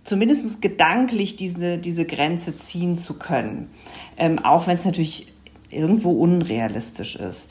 zumindest 0.03 0.61
gedanklich 0.61 1.35
diese, 1.35 1.77
diese 1.77 2.05
Grenze 2.05 2.55
ziehen 2.55 2.95
zu 2.95 3.15
können. 3.15 3.69
Ähm, 4.17 4.39
auch 4.39 4.65
wenn 4.65 4.75
es 4.75 4.85
natürlich 4.85 5.33
irgendwo 5.69 6.11
unrealistisch 6.11 7.15
ist. 7.15 7.49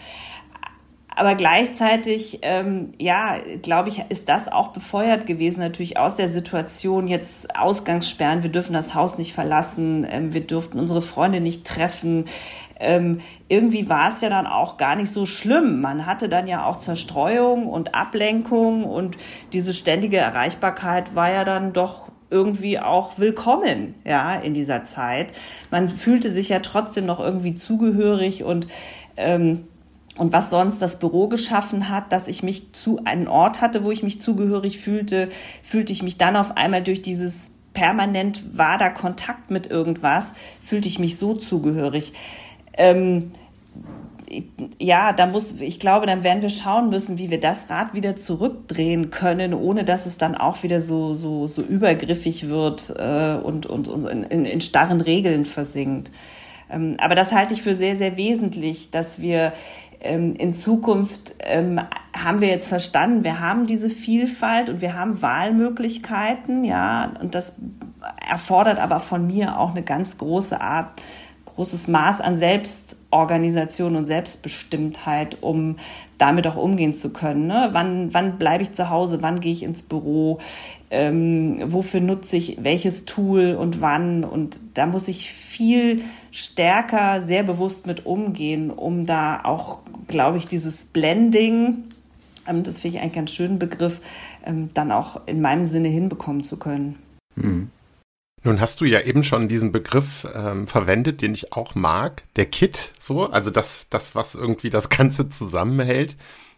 Aber 1.19 1.35
gleichzeitig, 1.35 2.41
ähm, 2.43 2.93
ja, 2.99 3.39
glaube 3.63 3.89
ich, 3.89 4.03
ist 4.11 4.29
das 4.29 4.49
auch 4.49 4.69
befeuert 4.69 5.25
gewesen, 5.25 5.61
natürlich 5.61 5.99
aus 5.99 6.15
der 6.15 6.29
Situation 6.29 7.09
jetzt 7.09 7.59
Ausgangssperren, 7.59 8.43
wir 8.43 8.51
dürfen 8.51 8.75
das 8.75 8.95
Haus 8.95 9.17
nicht 9.17 9.33
verlassen, 9.33 10.07
ähm, 10.09 10.35
wir 10.35 10.43
durften 10.43 10.79
unsere 10.79 11.01
Freunde 11.01 11.41
nicht 11.41 11.67
treffen. 11.67 12.27
Ähm, 12.79 13.21
irgendwie 13.49 13.89
war 13.89 14.11
es 14.11 14.21
ja 14.21 14.29
dann 14.29 14.47
auch 14.47 14.77
gar 14.77 14.95
nicht 14.95 15.11
so 15.11 15.25
schlimm. 15.25 15.81
Man 15.81 16.05
hatte 16.05 16.29
dann 16.29 16.47
ja 16.47 16.67
auch 16.67 16.79
Zerstreuung 16.79 17.67
und 17.67 17.95
Ablenkung 17.95 18.85
und 18.85 19.17
diese 19.55 19.73
ständige 19.73 20.19
Erreichbarkeit 20.19 21.15
war 21.15 21.33
ja 21.33 21.45
dann 21.45 21.73
doch 21.73 22.11
irgendwie 22.31 22.79
auch 22.79 23.19
willkommen, 23.19 23.95
ja, 24.05 24.35
in 24.35 24.55
dieser 24.55 24.85
Zeit. 24.85 25.33
Man 25.71 25.89
fühlte 25.89 26.31
sich 26.31 26.49
ja 26.49 26.61
trotzdem 26.61 27.07
noch 27.07 27.21
irgendwie 27.21 27.55
zugehörig 27.55 28.45
und 28.45 28.67
ähm, 29.17 29.65
und 30.17 30.33
was 30.33 30.49
sonst 30.49 30.81
das 30.81 30.99
Büro 30.99 31.29
geschaffen 31.29 31.91
hat, 31.91 32.11
dass 32.11 32.27
ich 32.27 32.43
mich 32.43 32.73
zu 32.73 33.05
einem 33.05 33.29
Ort 33.29 33.61
hatte, 33.61 33.85
wo 33.85 33.91
ich 33.91 34.03
mich 34.03 34.19
zugehörig 34.19 34.79
fühlte, 34.79 35.29
fühlte 35.63 35.93
ich 35.93 36.03
mich 36.03 36.17
dann 36.17 36.37
auf 36.37 36.57
einmal 36.57 36.83
durch 36.83 37.03
dieses 37.03 37.51
permanent 37.75 38.57
war 38.57 38.79
da 38.79 38.89
Kontakt 38.89 39.51
mit 39.51 39.67
irgendwas, 39.67 40.33
fühlte 40.63 40.89
ich 40.89 40.99
mich 40.99 41.19
so 41.19 41.35
zugehörig. 41.35 42.15
Ähm, 42.79 43.33
ja, 44.79 45.13
da 45.13 45.27
muss, 45.27 45.61
ich 45.61 45.79
glaube, 45.79 46.07
dann 46.07 46.25
werden 46.25 46.43
wir 46.43 46.49
schauen 46.49 46.89
müssen, 46.89 47.19
wie 47.19 47.31
wir 47.31 47.41
das 47.41 47.71
Rad 47.71 47.95
wieder 47.95 48.17
zurückdrehen 48.17 49.11
können, 49.11 49.55
ohne 49.55 49.85
dass 49.85 50.07
es 50.07 50.19
dann 50.19 50.35
auch 50.35 50.63
wieder 50.63 50.81
so, 50.81 51.15
so, 51.15 51.47
so 51.47 51.63
übergriffig 51.63 52.49
wird 52.49 52.93
äh, 52.97 53.37
und, 53.37 53.67
und, 53.67 53.89
und 53.89 54.07
in, 54.07 54.45
in 54.45 54.61
starren 54.61 55.01
Regeln 55.01 55.45
versinkt. 55.45 56.11
Ähm, 56.71 56.97
aber 56.99 57.15
das 57.15 57.33
halte 57.33 57.55
ich 57.55 57.63
für 57.63 57.75
sehr, 57.75 57.97
sehr 57.97 58.17
wesentlich, 58.17 58.91
dass 58.91 59.21
wir 59.21 59.53
ähm, 60.01 60.35
in 60.35 60.55
Zukunft 60.55 61.37
ähm, 61.41 61.81
haben 62.15 62.41
wir 62.41 62.49
jetzt 62.49 62.69
verstanden, 62.69 63.25
wir 63.25 63.41
haben 63.41 63.67
diese 63.67 63.89
Vielfalt 63.89 64.69
und 64.69 64.81
wir 64.81 64.95
haben 64.95 65.23
Wahlmöglichkeiten, 65.23 66.65
ja, 66.65 67.13
und 67.21 67.35
das 67.35 67.53
erfordert 68.29 68.79
aber 68.79 69.01
von 69.01 69.27
mir 69.27 69.59
auch 69.59 69.71
eine 69.71 69.83
ganz 69.83 70.19
große 70.19 70.61
Art 70.61 71.01
großes 71.57 71.89
Maß 71.89 72.21
an 72.21 72.37
Selbstorganisation 72.37 73.97
und 73.97 74.05
Selbstbestimmtheit, 74.05 75.43
um 75.43 75.77
damit 76.19 76.47
auch 76.47 76.57
umgehen 76.57 76.93
zu 76.93 77.11
können. 77.11 77.47
Ne? 77.47 77.71
Wann, 77.73 78.15
wann 78.15 78.39
bleibe 78.39 78.63
ich 78.63 78.73
zu 78.73 78.91
Hause? 78.91 79.23
Wann 79.23 79.41
gehe 79.41 79.53
ich 79.53 79.63
ins 79.63 79.83
Büro? 79.83 80.39
Ähm, 80.91 81.61
wofür 81.67 82.01
nutze 82.01 82.37
ich 82.37 82.59
welches 82.63 83.07
Tool 83.07 83.55
und 83.55 83.81
wann? 83.81 84.25
Und 84.25 84.61
da 84.75 84.87
muss 84.87 85.09
ich 85.09 85.33
viel 85.33 86.03
stärker, 86.31 87.23
sehr 87.23 87.43
bewusst 87.43 87.87
mit 87.87 88.07
umgehen, 88.07 88.71
um 88.71 89.07
da 89.07 89.41
auch, 89.43 89.79
glaube 90.07 90.37
ich, 90.37 90.47
dieses 90.47 90.85
Blending, 90.85 91.85
ähm, 92.47 92.63
das 92.63 92.79
finde 92.79 92.99
ich 92.99 93.03
einen 93.03 93.13
ganz 93.13 93.33
schönen 93.33 93.59
Begriff, 93.59 94.01
ähm, 94.45 94.69
dann 94.75 94.93
auch 94.93 95.27
in 95.27 95.41
meinem 95.41 95.65
Sinne 95.65 95.89
hinbekommen 95.89 96.45
zu 96.45 96.59
können. 96.59 96.97
Hm. 97.41 97.71
Nun 98.47 98.61
hast 98.61 98.81
du 98.81 98.85
ja 98.85 99.01
eben 99.01 99.25
schon 99.25 99.49
diesen 99.49 99.73
Begriff 99.73 100.25
ähm, 100.33 100.69
verwendet, 100.69 101.21
den 101.21 101.35
ich 101.35 101.53
auch 101.53 101.75
mag, 101.75 102.23
der 102.37 102.47
Kit, 102.47 102.93
so, 102.97 103.29
also 103.29 103.51
das, 103.51 103.89
das, 103.91 104.15
was 104.15 104.37
irgendwie 104.37 104.71
das 104.71 104.89
Ganze 104.97 105.29
zusammenhält. 105.29 106.17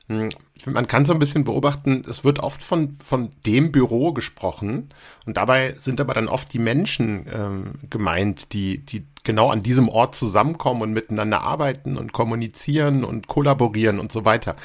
Hm, 0.09 0.29
man 0.67 0.87
kann 0.87 1.07
so 1.07 1.15
ein 1.15 1.19
bisschen 1.19 1.45
beobachten, 1.45 2.03
es 2.07 2.25
wird 2.25 2.41
oft 2.41 2.63
von, 2.63 2.99
von 3.03 3.31
dem 3.47 3.73
Büro 3.73 4.13
gesprochen 4.13 4.91
und 5.25 5.39
dabei 5.39 5.77
sind 5.79 5.99
aber 5.99 6.13
dann 6.13 6.29
oft 6.29 6.53
die 6.53 6.59
Menschen 6.59 7.27
ähm, 7.33 7.75
gemeint, 7.89 8.53
die, 8.53 8.85
die 8.85 9.07
genau 9.25 9.49
an 9.51 9.63
diesem 9.63 9.89
Ort 9.89 10.15
zusammenkommen 10.15 10.83
und 10.83 10.93
miteinander 10.93 11.41
arbeiten 11.41 11.97
und 11.97 12.13
kommunizieren 12.13 13.03
und 13.03 13.29
kollaborieren 13.29 13.99
und 13.99 14.13
so 14.13 14.27
weiter. 14.27 14.57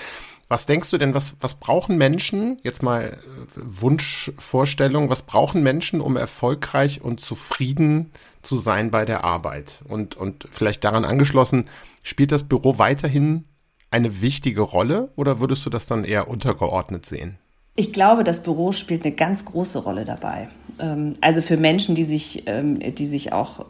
Was 0.53 0.67
denkst 0.67 0.91
du 0.91 0.99
denn, 0.99 1.15
was, 1.15 1.35
was 1.41 1.55
brauchen 1.55 1.97
Menschen, 1.97 2.59
jetzt 2.61 2.83
mal 2.83 3.05
äh, 3.05 3.17
Wunschvorstellung, 3.55 5.09
was 5.09 5.23
brauchen 5.23 5.63
Menschen, 5.63 5.99
um 5.99 6.15
erfolgreich 6.15 7.01
und 7.01 7.19
zufrieden 7.19 8.11
zu 8.43 8.57
sein 8.57 8.91
bei 8.91 9.03
der 9.03 9.23
Arbeit? 9.23 9.79
Und, 9.89 10.15
und 10.15 10.47
vielleicht 10.51 10.83
daran 10.83 11.05
angeschlossen, 11.05 11.69
spielt 12.03 12.31
das 12.31 12.43
Büro 12.43 12.77
weiterhin 12.77 13.45
eine 13.89 14.21
wichtige 14.21 14.61
Rolle 14.61 15.09
oder 15.15 15.39
würdest 15.39 15.65
du 15.65 15.71
das 15.71 15.87
dann 15.87 16.03
eher 16.03 16.27
untergeordnet 16.27 17.07
sehen? 17.07 17.39
Ich 17.75 17.91
glaube, 17.91 18.23
das 18.23 18.43
Büro 18.43 18.73
spielt 18.73 19.07
eine 19.07 19.15
ganz 19.15 19.45
große 19.45 19.79
Rolle 19.79 20.05
dabei. 20.05 20.49
Ähm, 20.77 21.13
also 21.19 21.41
für 21.41 21.57
Menschen, 21.57 21.95
die 21.95 22.03
sich, 22.03 22.43
ähm, 22.45 22.77
die 22.93 23.07
sich 23.07 23.33
auch 23.33 23.65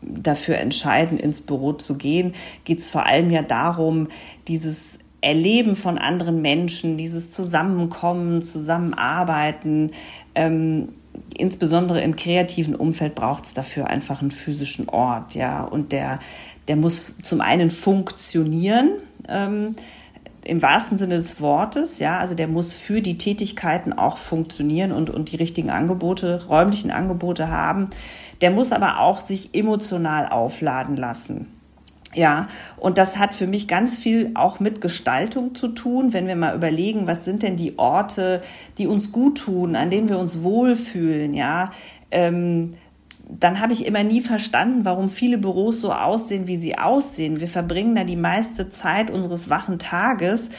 dafür 0.00 0.56
entscheiden, 0.56 1.18
ins 1.18 1.42
Büro 1.42 1.74
zu 1.74 1.96
gehen, 1.96 2.34
geht 2.64 2.78
es 2.78 2.88
vor 2.88 3.04
allem 3.04 3.30
ja 3.30 3.42
darum, 3.42 4.08
dieses 4.48 4.98
Erleben 5.24 5.74
von 5.74 5.96
anderen 5.96 6.42
Menschen, 6.42 6.98
dieses 6.98 7.30
Zusammenkommen, 7.30 8.42
Zusammenarbeiten, 8.42 9.90
ähm, 10.34 10.90
insbesondere 11.36 12.02
im 12.02 12.14
kreativen 12.14 12.74
Umfeld 12.76 13.14
braucht 13.14 13.46
es 13.46 13.54
dafür 13.54 13.86
einfach 13.86 14.20
einen 14.20 14.30
physischen 14.30 14.88
Ort, 14.88 15.34
ja. 15.34 15.62
Und 15.62 15.92
der, 15.92 16.18
der 16.68 16.76
muss 16.76 17.14
zum 17.22 17.40
einen 17.40 17.70
funktionieren, 17.70 18.90
ähm, 19.26 19.76
im 20.44 20.60
wahrsten 20.60 20.98
Sinne 20.98 21.14
des 21.14 21.40
Wortes, 21.40 22.00
ja, 22.00 22.18
also 22.18 22.34
der 22.34 22.48
muss 22.48 22.74
für 22.74 23.00
die 23.00 23.16
Tätigkeiten 23.16 23.94
auch 23.94 24.18
funktionieren 24.18 24.92
und, 24.92 25.08
und 25.08 25.32
die 25.32 25.36
richtigen 25.36 25.70
Angebote, 25.70 26.46
räumlichen 26.48 26.90
Angebote 26.90 27.48
haben. 27.48 27.88
Der 28.42 28.50
muss 28.50 28.72
aber 28.72 29.00
auch 29.00 29.20
sich 29.20 29.54
emotional 29.54 30.28
aufladen 30.28 30.96
lassen. 30.98 31.46
Ja, 32.14 32.48
und 32.76 32.96
das 32.96 33.18
hat 33.18 33.34
für 33.34 33.48
mich 33.48 33.66
ganz 33.66 33.98
viel 33.98 34.30
auch 34.34 34.60
mit 34.60 34.80
Gestaltung 34.80 35.54
zu 35.54 35.68
tun, 35.68 36.12
wenn 36.12 36.28
wir 36.28 36.36
mal 36.36 36.54
überlegen, 36.54 37.08
was 37.08 37.24
sind 37.24 37.42
denn 37.42 37.56
die 37.56 37.76
Orte, 37.76 38.40
die 38.78 38.86
uns 38.86 39.10
gut 39.10 39.38
tun, 39.38 39.74
an 39.74 39.90
denen 39.90 40.08
wir 40.08 40.18
uns 40.18 40.42
wohlfühlen, 40.42 41.34
ja. 41.34 41.72
Ähm, 42.12 42.74
dann 43.28 43.60
habe 43.60 43.72
ich 43.72 43.86
immer 43.86 44.04
nie 44.04 44.20
verstanden, 44.20 44.84
warum 44.84 45.08
viele 45.08 45.38
Büros 45.38 45.80
so 45.80 45.92
aussehen, 45.92 46.46
wie 46.46 46.58
sie 46.58 46.78
aussehen. 46.78 47.40
Wir 47.40 47.48
verbringen 47.48 47.94
da 47.94 48.04
die 48.04 48.16
meiste 48.16 48.68
Zeit 48.68 49.10
unseres 49.10 49.48
wachen 49.48 49.78
Tages 49.78 50.50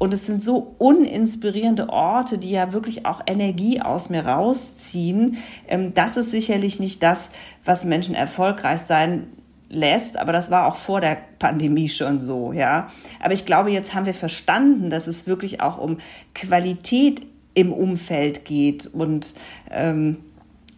und 0.00 0.14
es 0.14 0.26
sind 0.26 0.42
so 0.42 0.74
uninspirierende 0.78 1.90
Orte, 1.90 2.38
die 2.38 2.50
ja 2.50 2.72
wirklich 2.72 3.04
auch 3.04 3.20
Energie 3.26 3.82
aus 3.82 4.08
mir 4.08 4.24
rausziehen. 4.24 5.36
Ähm, 5.68 5.92
das 5.92 6.16
ist 6.16 6.30
sicherlich 6.30 6.80
nicht 6.80 7.02
das, 7.02 7.30
was 7.66 7.84
Menschen 7.84 8.14
erfolgreich 8.14 8.80
sein 8.80 9.26
lässt, 9.70 10.16
aber 10.16 10.32
das 10.32 10.50
war 10.50 10.66
auch 10.66 10.76
vor 10.76 11.00
der 11.00 11.16
Pandemie 11.38 11.88
schon 11.88 12.20
so, 12.20 12.52
ja. 12.52 12.88
Aber 13.20 13.32
ich 13.32 13.46
glaube, 13.46 13.70
jetzt 13.70 13.94
haben 13.94 14.04
wir 14.04 14.14
verstanden, 14.14 14.90
dass 14.90 15.06
es 15.06 15.26
wirklich 15.26 15.60
auch 15.60 15.78
um 15.78 15.98
Qualität 16.34 17.22
im 17.54 17.72
Umfeld 17.72 18.44
geht 18.44 18.86
und 18.86 19.34
ähm, 19.70 20.18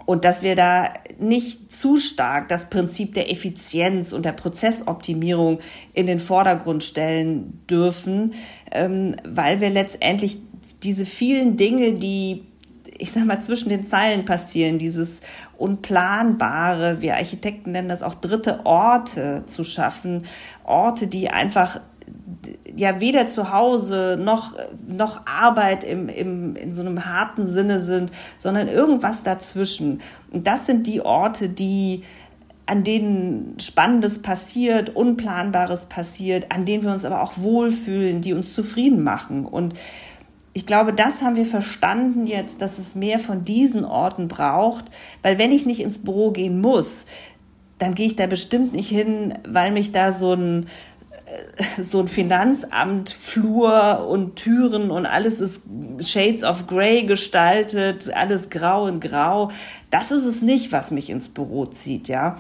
und 0.05 0.25
dass 0.25 0.43
wir 0.43 0.57
da 0.57 0.93
nicht 1.21 1.73
zu 1.73 1.97
stark 1.97 2.49
das 2.49 2.69
Prinzip 2.69 3.15
der 3.15 3.31
Effizienz 3.31 4.13
und 4.13 4.25
der 4.25 4.33
Prozessoptimierung 4.33 5.61
in 5.95 6.07
den 6.07 6.19
Vordergrund 6.19 6.83
stellen 6.83 7.61
dürfen, 7.71 8.35
ähm, 8.73 9.17
weil 9.25 9.61
wir 9.61 9.71
letztendlich 9.71 10.39
diese 10.83 11.05
vielen 11.05 11.57
Dinge, 11.57 11.93
die 11.93 12.43
ich 13.03 13.11
sag 13.11 13.25
mal, 13.25 13.43
zwischen 13.43 13.69
den 13.69 13.83
Zeilen 13.83 14.25
passieren, 14.25 14.79
dieses 14.79 15.21
Unplanbare, 15.59 17.03
wir 17.03 17.17
Architekten 17.17 17.73
nennen 17.73 17.89
das 17.89 18.01
auch 18.05 18.15
dritte 18.15 18.65
Orte 18.65 19.43
zu 19.47 19.65
schaffen, 19.65 20.23
Orte, 20.63 21.09
die 21.09 21.29
einfach 21.29 21.81
ja 22.77 23.01
weder 23.01 23.27
zu 23.27 23.53
Hause 23.53 24.17
noch, 24.23 24.57
noch 24.87 25.27
Arbeit 25.27 25.83
im, 25.83 26.09
im, 26.09 26.55
in 26.55 26.73
so 26.73 26.83
einem 26.83 27.05
harten 27.05 27.45
Sinne 27.45 27.81
sind, 27.81 28.13
sondern 28.39 28.69
irgendwas 28.69 29.25
dazwischen. 29.25 30.01
Und 30.31 30.47
das 30.47 30.67
sind 30.67 30.87
die 30.87 31.01
Orte, 31.01 31.49
die 31.49 32.03
an 32.67 32.85
denen 32.85 33.57
Spannendes 33.61 34.23
passiert, 34.23 34.95
Unplanbares 34.95 35.87
passiert, 35.87 36.53
an 36.53 36.65
denen 36.65 36.85
wir 36.85 36.93
uns 36.93 37.05
aber 37.05 37.21
auch 37.21 37.33
wohlfühlen, 37.37 38.21
die 38.21 38.33
uns 38.33 38.55
zufrieden 38.55 39.03
machen. 39.03 39.45
Und 39.45 39.75
ich 40.55 40.67
glaube, 40.67 40.93
das 40.93 41.23
haben 41.23 41.37
wir 41.37 41.47
verstanden 41.47 42.27
jetzt, 42.27 42.61
dass 42.61 42.79
es 42.79 42.95
mehr 42.95 43.19
von 43.19 43.45
diesen 43.45 43.85
Orten 43.85 44.29
braucht, 44.29 44.85
weil 45.23 45.39
wenn 45.39 45.51
ich 45.51 45.67
nicht 45.67 45.81
ins 45.81 45.99
Büro 45.99 46.31
gehen 46.31 46.61
muss, 46.61 47.07
dann 47.79 47.95
gehe 47.95 48.07
ich 48.07 48.17
da 48.17 48.27
bestimmt 48.27 48.75
nicht 48.75 48.89
hin, 48.89 49.35
weil 49.47 49.73
mich 49.73 49.93
da 49.93 50.13
so 50.13 50.35
ein 50.35 50.67
so 51.81 52.01
ein 52.01 52.09
Finanzamt, 52.09 53.11
Flur 53.11 54.07
und 54.09 54.37
Türen 54.37 54.91
und 54.91 55.07
alles 55.07 55.41
ist 55.41 55.63
Shades 56.01 56.45
of 56.45 56.67
Grey 56.67 57.05
gestaltet, 57.05 58.13
alles 58.13 58.51
grau 58.51 58.85
und 58.85 59.01
grau. 59.01 59.51
Das 59.91 60.11
ist 60.11 60.25
es 60.25 60.43
nicht, 60.43 60.73
was 60.73 60.91
mich 60.91 61.11
ins 61.11 61.29
Büro 61.29 61.67
zieht, 61.67 62.09
ja. 62.09 62.37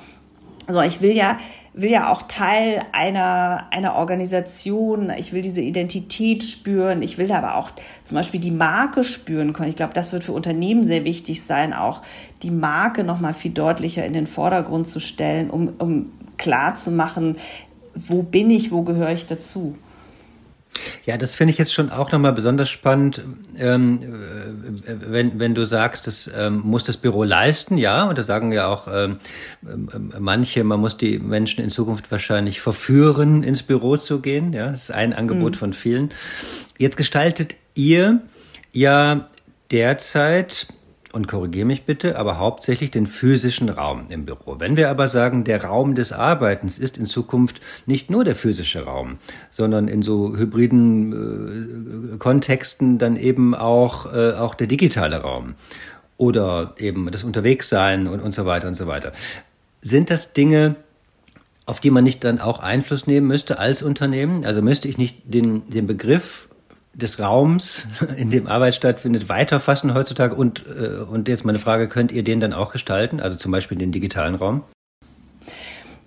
Also 0.72 0.80
ich 0.88 1.02
will 1.02 1.14
ja, 1.14 1.36
will 1.74 1.90
ja 1.90 2.10
auch 2.10 2.22
Teil 2.22 2.82
einer, 2.92 3.66
einer 3.70 3.94
Organisation, 3.94 5.10
ich 5.10 5.34
will 5.34 5.42
diese 5.42 5.60
Identität 5.60 6.42
spüren, 6.44 7.02
ich 7.02 7.18
will 7.18 7.30
aber 7.30 7.56
auch 7.56 7.72
zum 8.04 8.14
Beispiel 8.16 8.40
die 8.40 8.50
Marke 8.50 9.04
spüren 9.04 9.52
können. 9.52 9.68
Ich 9.68 9.76
glaube, 9.76 9.92
das 9.92 10.12
wird 10.12 10.24
für 10.24 10.32
Unternehmen 10.32 10.82
sehr 10.82 11.04
wichtig 11.04 11.42
sein, 11.42 11.74
auch 11.74 12.00
die 12.42 12.50
Marke 12.50 13.04
nochmal 13.04 13.34
viel 13.34 13.52
deutlicher 13.52 14.06
in 14.06 14.14
den 14.14 14.26
Vordergrund 14.26 14.86
zu 14.86 14.98
stellen, 14.98 15.50
um, 15.50 15.74
um 15.78 16.12
klar 16.38 16.74
zu 16.74 16.90
machen, 16.90 17.36
wo 17.94 18.22
bin 18.22 18.48
ich, 18.48 18.72
wo 18.72 18.82
gehöre 18.82 19.12
ich 19.12 19.26
dazu? 19.26 19.76
Ja, 21.04 21.16
das 21.16 21.34
finde 21.34 21.52
ich 21.52 21.58
jetzt 21.58 21.74
schon 21.74 21.90
auch 21.90 22.12
nochmal 22.12 22.32
besonders 22.32 22.68
spannend, 22.70 23.22
ähm, 23.58 24.00
äh, 24.86 24.94
wenn, 25.08 25.40
wenn 25.40 25.54
du 25.54 25.64
sagst, 25.64 26.06
das 26.06 26.30
ähm, 26.32 26.60
muss 26.64 26.84
das 26.84 26.96
Büro 26.96 27.24
leisten, 27.24 27.76
ja, 27.76 28.04
und 28.04 28.18
da 28.18 28.22
sagen 28.22 28.52
ja 28.52 28.68
auch 28.68 28.86
ähm, 28.86 29.18
äh, 29.66 29.98
manche, 30.18 30.62
man 30.62 30.78
muss 30.78 30.96
die 30.96 31.18
Menschen 31.18 31.64
in 31.64 31.70
Zukunft 31.70 32.10
wahrscheinlich 32.12 32.60
verführen, 32.60 33.42
ins 33.42 33.64
Büro 33.64 33.96
zu 33.96 34.20
gehen, 34.20 34.52
ja, 34.52 34.70
das 34.70 34.84
ist 34.84 34.90
ein 34.92 35.12
Angebot 35.12 35.54
mhm. 35.54 35.58
von 35.58 35.72
vielen. 35.72 36.10
Jetzt 36.78 36.96
gestaltet 36.96 37.56
ihr 37.74 38.20
ja 38.72 39.28
derzeit 39.72 40.68
und 41.12 41.28
korrigiere 41.28 41.66
mich 41.66 41.84
bitte, 41.84 42.18
aber 42.18 42.38
hauptsächlich 42.38 42.90
den 42.90 43.06
physischen 43.06 43.68
Raum 43.68 44.06
im 44.08 44.24
Büro. 44.24 44.56
Wenn 44.58 44.76
wir 44.76 44.88
aber 44.88 45.08
sagen, 45.08 45.44
der 45.44 45.64
Raum 45.64 45.94
des 45.94 46.12
Arbeitens 46.12 46.78
ist 46.78 46.98
in 46.98 47.06
Zukunft 47.06 47.60
nicht 47.86 48.10
nur 48.10 48.24
der 48.24 48.34
physische 48.34 48.84
Raum, 48.84 49.18
sondern 49.50 49.88
in 49.88 50.02
so 50.02 50.36
hybriden 50.36 52.14
äh, 52.14 52.16
Kontexten 52.18 52.98
dann 52.98 53.16
eben 53.16 53.54
auch, 53.54 54.12
äh, 54.12 54.32
auch 54.32 54.54
der 54.54 54.66
digitale 54.66 55.18
Raum 55.18 55.54
oder 56.16 56.74
eben 56.78 57.10
das 57.10 57.24
Unterwegssein 57.24 58.06
und, 58.06 58.20
und 58.20 58.34
so 58.34 58.46
weiter 58.46 58.68
und 58.68 58.74
so 58.74 58.86
weiter. 58.86 59.12
Sind 59.80 60.10
das 60.10 60.32
Dinge, 60.32 60.76
auf 61.66 61.80
die 61.80 61.90
man 61.90 62.04
nicht 62.04 62.24
dann 62.24 62.40
auch 62.40 62.60
Einfluss 62.60 63.06
nehmen 63.06 63.26
müsste 63.26 63.58
als 63.58 63.82
Unternehmen? 63.82 64.46
Also 64.46 64.62
müsste 64.62 64.88
ich 64.88 64.98
nicht 64.98 65.22
den, 65.24 65.68
den 65.68 65.86
Begriff 65.86 66.48
des 66.94 67.18
Raums, 67.18 67.88
in 68.16 68.30
dem 68.30 68.46
Arbeit 68.46 68.74
stattfindet, 68.74 69.28
weiterfassen 69.28 69.94
heutzutage? 69.94 70.34
Und, 70.34 70.64
äh, 70.66 70.98
und 70.98 71.28
jetzt 71.28 71.44
meine 71.44 71.58
Frage, 71.58 71.88
könnt 71.88 72.12
ihr 72.12 72.24
den 72.24 72.40
dann 72.40 72.52
auch 72.52 72.72
gestalten, 72.72 73.20
also 73.20 73.36
zum 73.36 73.52
Beispiel 73.52 73.78
den 73.78 73.92
digitalen 73.92 74.34
Raum? 74.34 74.62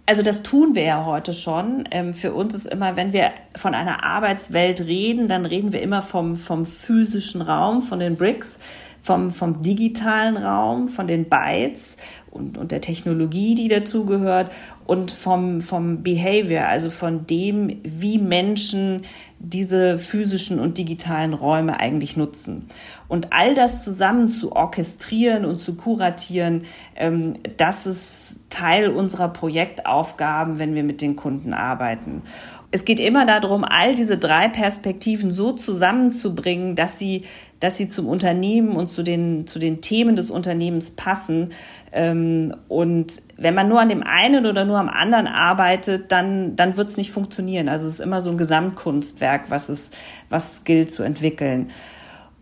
Also 0.07 0.21
das 0.21 0.43
tun 0.43 0.75
wir 0.75 0.83
ja 0.83 1.05
heute 1.05 1.33
schon. 1.33 1.87
Ähm, 1.89 2.13
für 2.13 2.33
uns 2.33 2.53
ist 2.53 2.67
immer, 2.67 2.95
wenn 2.95 3.11
wir 3.11 3.31
von 3.55 3.73
einer 3.73 4.03
Arbeitswelt 4.03 4.81
reden, 4.81 5.27
dann 5.27 5.45
reden 5.45 5.73
wir 5.73 5.81
immer 5.81 6.03
vom, 6.03 6.37
vom 6.37 6.65
physischen 6.65 7.41
Raum, 7.41 7.81
von 7.81 7.99
den 7.99 8.15
Bricks, 8.15 8.59
vom, 9.01 9.31
vom 9.31 9.63
digitalen 9.63 10.37
Raum, 10.37 10.89
von 10.89 11.07
den 11.07 11.27
Bytes 11.27 11.97
und, 12.29 12.57
und 12.57 12.71
der 12.71 12.81
Technologie, 12.81 13.55
die 13.55 13.67
dazugehört 13.67 14.51
und 14.85 15.11
vom, 15.11 15.61
vom 15.61 16.03
Behavior, 16.03 16.65
also 16.65 16.89
von 16.89 17.27
dem, 17.27 17.79
wie 17.83 18.17
Menschen 18.17 19.01
diese 19.39 19.99
physischen 19.99 20.59
und 20.59 20.77
digitalen 20.77 21.33
Räume 21.33 21.79
eigentlich 21.79 22.15
nutzen. 22.15 22.67
Und 23.07 23.33
all 23.33 23.53
das 23.53 23.83
zusammen 23.83 24.29
zu 24.29 24.53
orchestrieren 24.53 25.45
und 25.45 25.59
zu 25.59 25.75
kuratieren, 25.75 26.63
ähm, 26.95 27.35
das 27.57 27.85
ist 27.85 28.39
Teil 28.49 28.89
unserer 28.89 29.29
Projektaufgaben, 29.29 30.59
wenn 30.59 30.75
wir 30.75 30.83
mit 30.83 31.01
den 31.01 31.15
Kunden 31.15 31.53
arbeiten. 31.53 32.23
Es 32.71 32.83
geht 32.83 32.99
immer 32.99 33.25
darum, 33.25 33.63
all 33.63 33.95
diese 33.95 34.17
drei 34.17 34.49
Perspektiven 34.49 35.31
so 35.31 35.53
zusammenzubringen, 35.53 36.75
dass 36.75 36.99
sie, 36.99 37.23
dass 37.59 37.77
sie 37.77 37.87
zum 37.87 38.07
Unternehmen 38.07 38.75
und 38.75 38.87
zu 38.87 39.01
den, 39.01 39.47
zu 39.47 39.59
den 39.59 39.81
Themen 39.81 40.15
des 40.15 40.29
Unternehmens 40.29 40.91
passen. 40.91 41.53
Ähm, 41.95 42.53
und 42.67 43.21
wenn 43.37 43.53
man 43.53 43.69
nur 43.69 43.79
an 43.79 43.87
dem 43.87 44.03
einen 44.03 44.45
oder 44.45 44.65
nur 44.65 44.77
am 44.77 44.89
anderen 44.89 45.27
arbeitet, 45.27 46.11
dann, 46.11 46.57
dann 46.57 46.75
wird 46.75 46.89
es 46.89 46.97
nicht 46.97 47.09
funktionieren. 47.09 47.69
Also 47.69 47.87
es 47.87 47.95
ist 47.95 47.99
immer 48.01 48.19
so 48.19 48.31
ein 48.31 48.37
Gesamtkunstwerk, 48.37 49.45
was 49.49 49.69
es, 49.69 49.91
was 50.29 50.65
gilt 50.65 50.91
zu 50.91 51.03
entwickeln. 51.03 51.71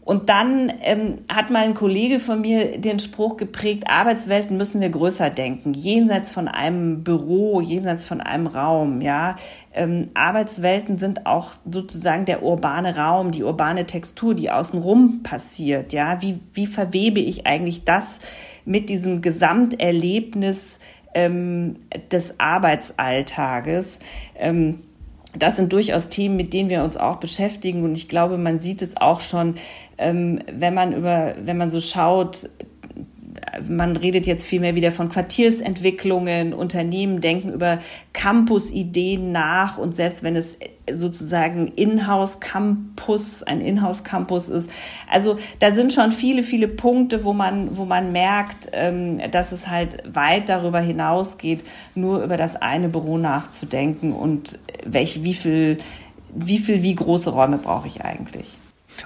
Und 0.06 0.28
dann 0.28 0.74
ähm, 0.82 1.20
hat 1.32 1.52
mal 1.52 1.64
ein 1.64 1.76
Kollege 1.76 2.20
von 2.20 2.42
mir 2.42 2.78
den 2.78 3.00
Spruch 3.00 3.38
geprägt, 3.38 3.86
Arbeitswelten 3.88 4.58
müssen 4.58 4.82
wir 4.82 4.90
größer 4.90 5.30
denken, 5.30 5.74
jenseits 5.74 6.34
von 6.34 6.50
einem 6.50 7.04
Büro, 7.04 7.62
jenseits 7.62 8.06
von 8.06 8.20
einem 8.20 8.48
Raum. 8.48 9.02
Ja, 9.02 9.38
ähm, 9.72 10.10
Arbeitswelten 10.14 10.98
sind 10.98 11.26
auch 11.26 11.54
sozusagen 11.72 12.26
der 12.26 12.44
urbane 12.44 12.98
Raum, 12.98 13.32
die 13.32 13.44
urbane 13.44 13.86
Textur, 13.86 14.34
die 14.34 14.50
außenrum 14.50 15.22
passiert. 15.24 15.94
Ja, 15.94 16.22
wie, 16.22 16.40
wie 16.54 16.68
verwebe 16.68 17.22
ich 17.22 17.46
eigentlich 17.46 17.86
das 17.86 18.20
mit 18.66 18.90
diesem 18.90 19.22
Gesamterlebnis 19.22 20.80
ähm, 21.14 21.78
des 22.12 22.40
Arbeitsalltages? 22.40 24.00
Ähm, 24.38 24.80
das 25.36 25.56
sind 25.56 25.74
durchaus 25.74 26.10
Themen, 26.10 26.36
mit 26.36 26.54
denen 26.54 26.70
wir 26.70 26.84
uns 26.84 26.96
auch 26.96 27.18
beschäftigen. 27.18 27.84
Und 27.84 27.98
ich 27.98 28.08
glaube, 28.08 28.38
man 28.38 28.60
sieht 28.60 28.82
es 28.82 28.98
auch 28.98 29.20
schon, 29.20 29.56
ähm, 29.98 30.42
wenn 30.52 30.74
man 30.74 30.94
über, 30.94 31.36
wenn 31.44 31.58
man 31.58 31.72
so 31.72 31.82
schaut, 31.82 32.50
man 33.68 33.98
redet 33.98 34.26
jetzt 34.26 34.46
viel 34.46 34.60
mehr 34.60 34.76
wieder 34.76 34.92
von 34.92 35.10
Quartiersentwicklungen, 35.10 36.54
Unternehmen 36.54 37.22
denken 37.22 37.52
über 37.52 37.80
Campus-Ideen 38.14 39.32
nach 39.32 39.78
und 39.78 39.96
selbst 39.96 40.24
wenn 40.24 40.36
es 40.36 40.58
sozusagen 40.92 41.68
Inhouse-Campus, 41.68 43.44
ein 43.44 43.62
Inhouse-Campus 43.62 44.50
ist. 44.50 44.70
Also 45.10 45.38
da 45.60 45.72
sind 45.72 45.94
schon 45.94 46.12
viele, 46.12 46.44
viele 46.44 46.68
Punkte, 46.68 47.24
wo 47.24 47.34
man, 47.34 47.78
wo 47.78 47.86
man 47.86 48.12
merkt, 48.12 48.70
ähm, 48.74 49.20
dass 49.32 49.52
es 49.52 49.68
halt 49.68 50.04
weit 50.06 50.50
darüber 50.50 50.80
hinausgeht, 50.80 51.64
nur 51.96 52.24
über 52.24 52.38
das 52.38 52.56
eine 52.56 52.90
Büro 52.90 53.18
nachzudenken 53.18 54.12
und 54.14 54.60
welche, 54.86 55.24
wie 55.24 55.34
viel, 55.34 55.78
wie 56.36 56.58
viel, 56.58 56.84
wie 56.84 56.96
große 56.96 57.30
Räume 57.30 57.58
brauche 57.58 57.88
ich 57.88 58.02
eigentlich. 58.04 58.58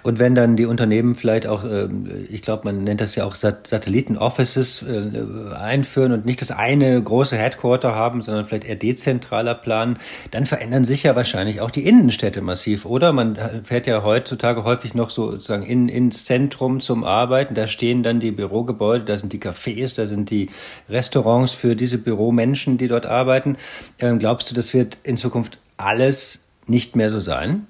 Und 0.04 0.20
wenn 0.20 0.36
dann 0.36 0.56
die 0.56 0.66
Unternehmen 0.66 1.16
vielleicht 1.16 1.48
auch, 1.48 1.64
ähm, 1.64 2.10
ich 2.30 2.42
glaube, 2.42 2.66
man 2.66 2.84
nennt 2.84 3.02
das 3.02 3.16
ja 3.16 3.26
auch 3.26 3.36
Satelliten-Offices 3.36 4.84
äh, 4.84 5.56
einführen 5.56 6.12
und 6.12 6.26
nicht 6.26 6.42
das 6.42 6.52
eine 6.52 7.02
große 7.02 7.38
Headquarter 7.38 7.96
haben, 7.96 8.22
sondern 8.22 8.46
vielleicht 8.46 8.66
eher 8.66 8.76
dezentraler 8.76 9.56
planen, 9.56 9.98
dann 10.32 10.46
verändern 10.46 10.86
sich 10.86 11.04
ja 11.04 11.16
wahrscheinlich 11.16 11.62
auch 11.62 11.72
die 11.72 11.86
Innenstädte 11.88 12.42
massiv, 12.42 12.86
oder? 12.86 13.14
Man 13.14 13.38
fährt 13.64 13.88
ja 13.88 14.04
heutzutage 14.04 14.64
häufig 14.64 14.94
noch 14.94 15.10
sozusagen 15.10 15.64
in, 15.64 15.90
ins 15.90 16.26
Zentrum 16.26 16.80
zum 16.80 17.04
Arbeiten. 17.04 17.54
Da 17.56 17.68
stehen 17.68 18.04
dann 18.04 18.20
die 18.20 18.32
Bürogebäude, 18.32 19.06
da 19.06 19.18
sind 19.18 19.34
die 19.34 19.40
Cafés, 19.40 19.96
da 19.96 20.06
sind 20.06 20.30
die 20.30 20.50
Restaurants 20.90 21.54
für 21.54 21.76
diese 21.76 21.98
Büromenschen, 21.98 22.78
die 22.78 22.88
dort 22.88 23.06
arbeiten. 23.06 23.58
Ähm, 24.00 24.20
glaubst 24.20 24.50
du, 24.52 24.56
das 24.56 24.74
wird 24.74 24.98
in 25.04 25.18
Zukunft 25.18 25.60
alles 25.78 26.44
nicht 26.68 26.96
mehr 26.96 27.10
so 27.10 27.20
sein? 27.20 27.68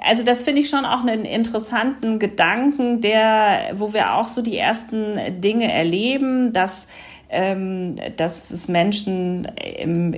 Also 0.00 0.24
das 0.24 0.42
finde 0.42 0.60
ich 0.60 0.68
schon 0.68 0.84
auch 0.84 1.00
einen 1.00 1.24
interessanten 1.24 2.18
Gedanken, 2.18 3.00
der, 3.00 3.72
wo 3.74 3.92
wir 3.92 4.14
auch 4.14 4.26
so 4.26 4.42
die 4.42 4.56
ersten 4.56 5.40
Dinge 5.40 5.72
erleben, 5.72 6.52
dass, 6.52 6.86
ähm, 7.30 7.96
dass 8.16 8.50
es 8.50 8.68
Menschen 8.68 9.46
im, 9.78 10.14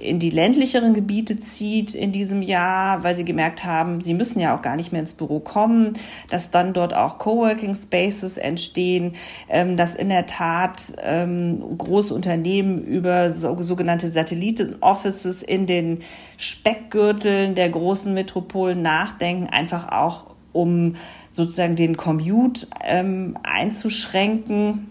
in 0.00 0.18
die 0.18 0.30
ländlicheren 0.30 0.94
Gebiete 0.94 1.38
zieht 1.38 1.94
in 1.94 2.12
diesem 2.12 2.42
Jahr, 2.42 3.04
weil 3.04 3.16
sie 3.16 3.24
gemerkt 3.24 3.64
haben, 3.64 4.00
sie 4.00 4.14
müssen 4.14 4.40
ja 4.40 4.56
auch 4.56 4.62
gar 4.62 4.76
nicht 4.76 4.92
mehr 4.92 5.00
ins 5.00 5.12
Büro 5.12 5.40
kommen, 5.40 5.94
dass 6.28 6.50
dann 6.50 6.72
dort 6.72 6.94
auch 6.94 7.18
Coworking 7.18 7.74
Spaces 7.74 8.36
entstehen, 8.36 9.12
ähm, 9.48 9.76
dass 9.76 9.94
in 9.94 10.08
der 10.08 10.26
Tat 10.26 10.94
ähm, 11.02 11.62
große 11.76 12.14
Unternehmen 12.14 12.82
über 12.84 13.30
sogenannte 13.30 14.10
Satelliten-Offices 14.10 15.42
in 15.42 15.66
den 15.66 16.00
Speckgürteln 16.36 17.54
der 17.54 17.68
großen 17.68 18.12
Metropolen 18.12 18.82
nachdenken, 18.82 19.46
einfach 19.46 19.92
auch 19.92 20.26
um 20.52 20.96
sozusagen 21.30 21.76
den 21.76 21.96
Commute 21.96 22.66
ähm, 22.84 23.38
einzuschränken. 23.42 24.88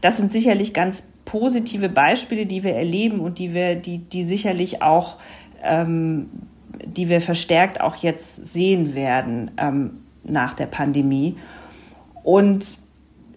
Das 0.00 0.16
sind 0.16 0.32
sicherlich 0.32 0.74
ganz 0.74 1.04
positive 1.24 1.88
Beispiele, 1.88 2.46
die 2.46 2.62
wir 2.62 2.74
erleben 2.74 3.20
und 3.20 3.38
die 3.38 3.54
wir, 3.54 3.76
die, 3.76 3.98
die 3.98 4.24
sicherlich 4.24 4.82
auch, 4.82 5.18
ähm, 5.62 6.28
die 6.84 7.08
wir 7.08 7.20
verstärkt 7.20 7.80
auch 7.80 7.96
jetzt 7.96 8.46
sehen 8.46 8.94
werden 8.94 9.50
ähm, 9.56 9.92
nach 10.22 10.54
der 10.54 10.66
Pandemie. 10.66 11.36
Und 12.22 12.78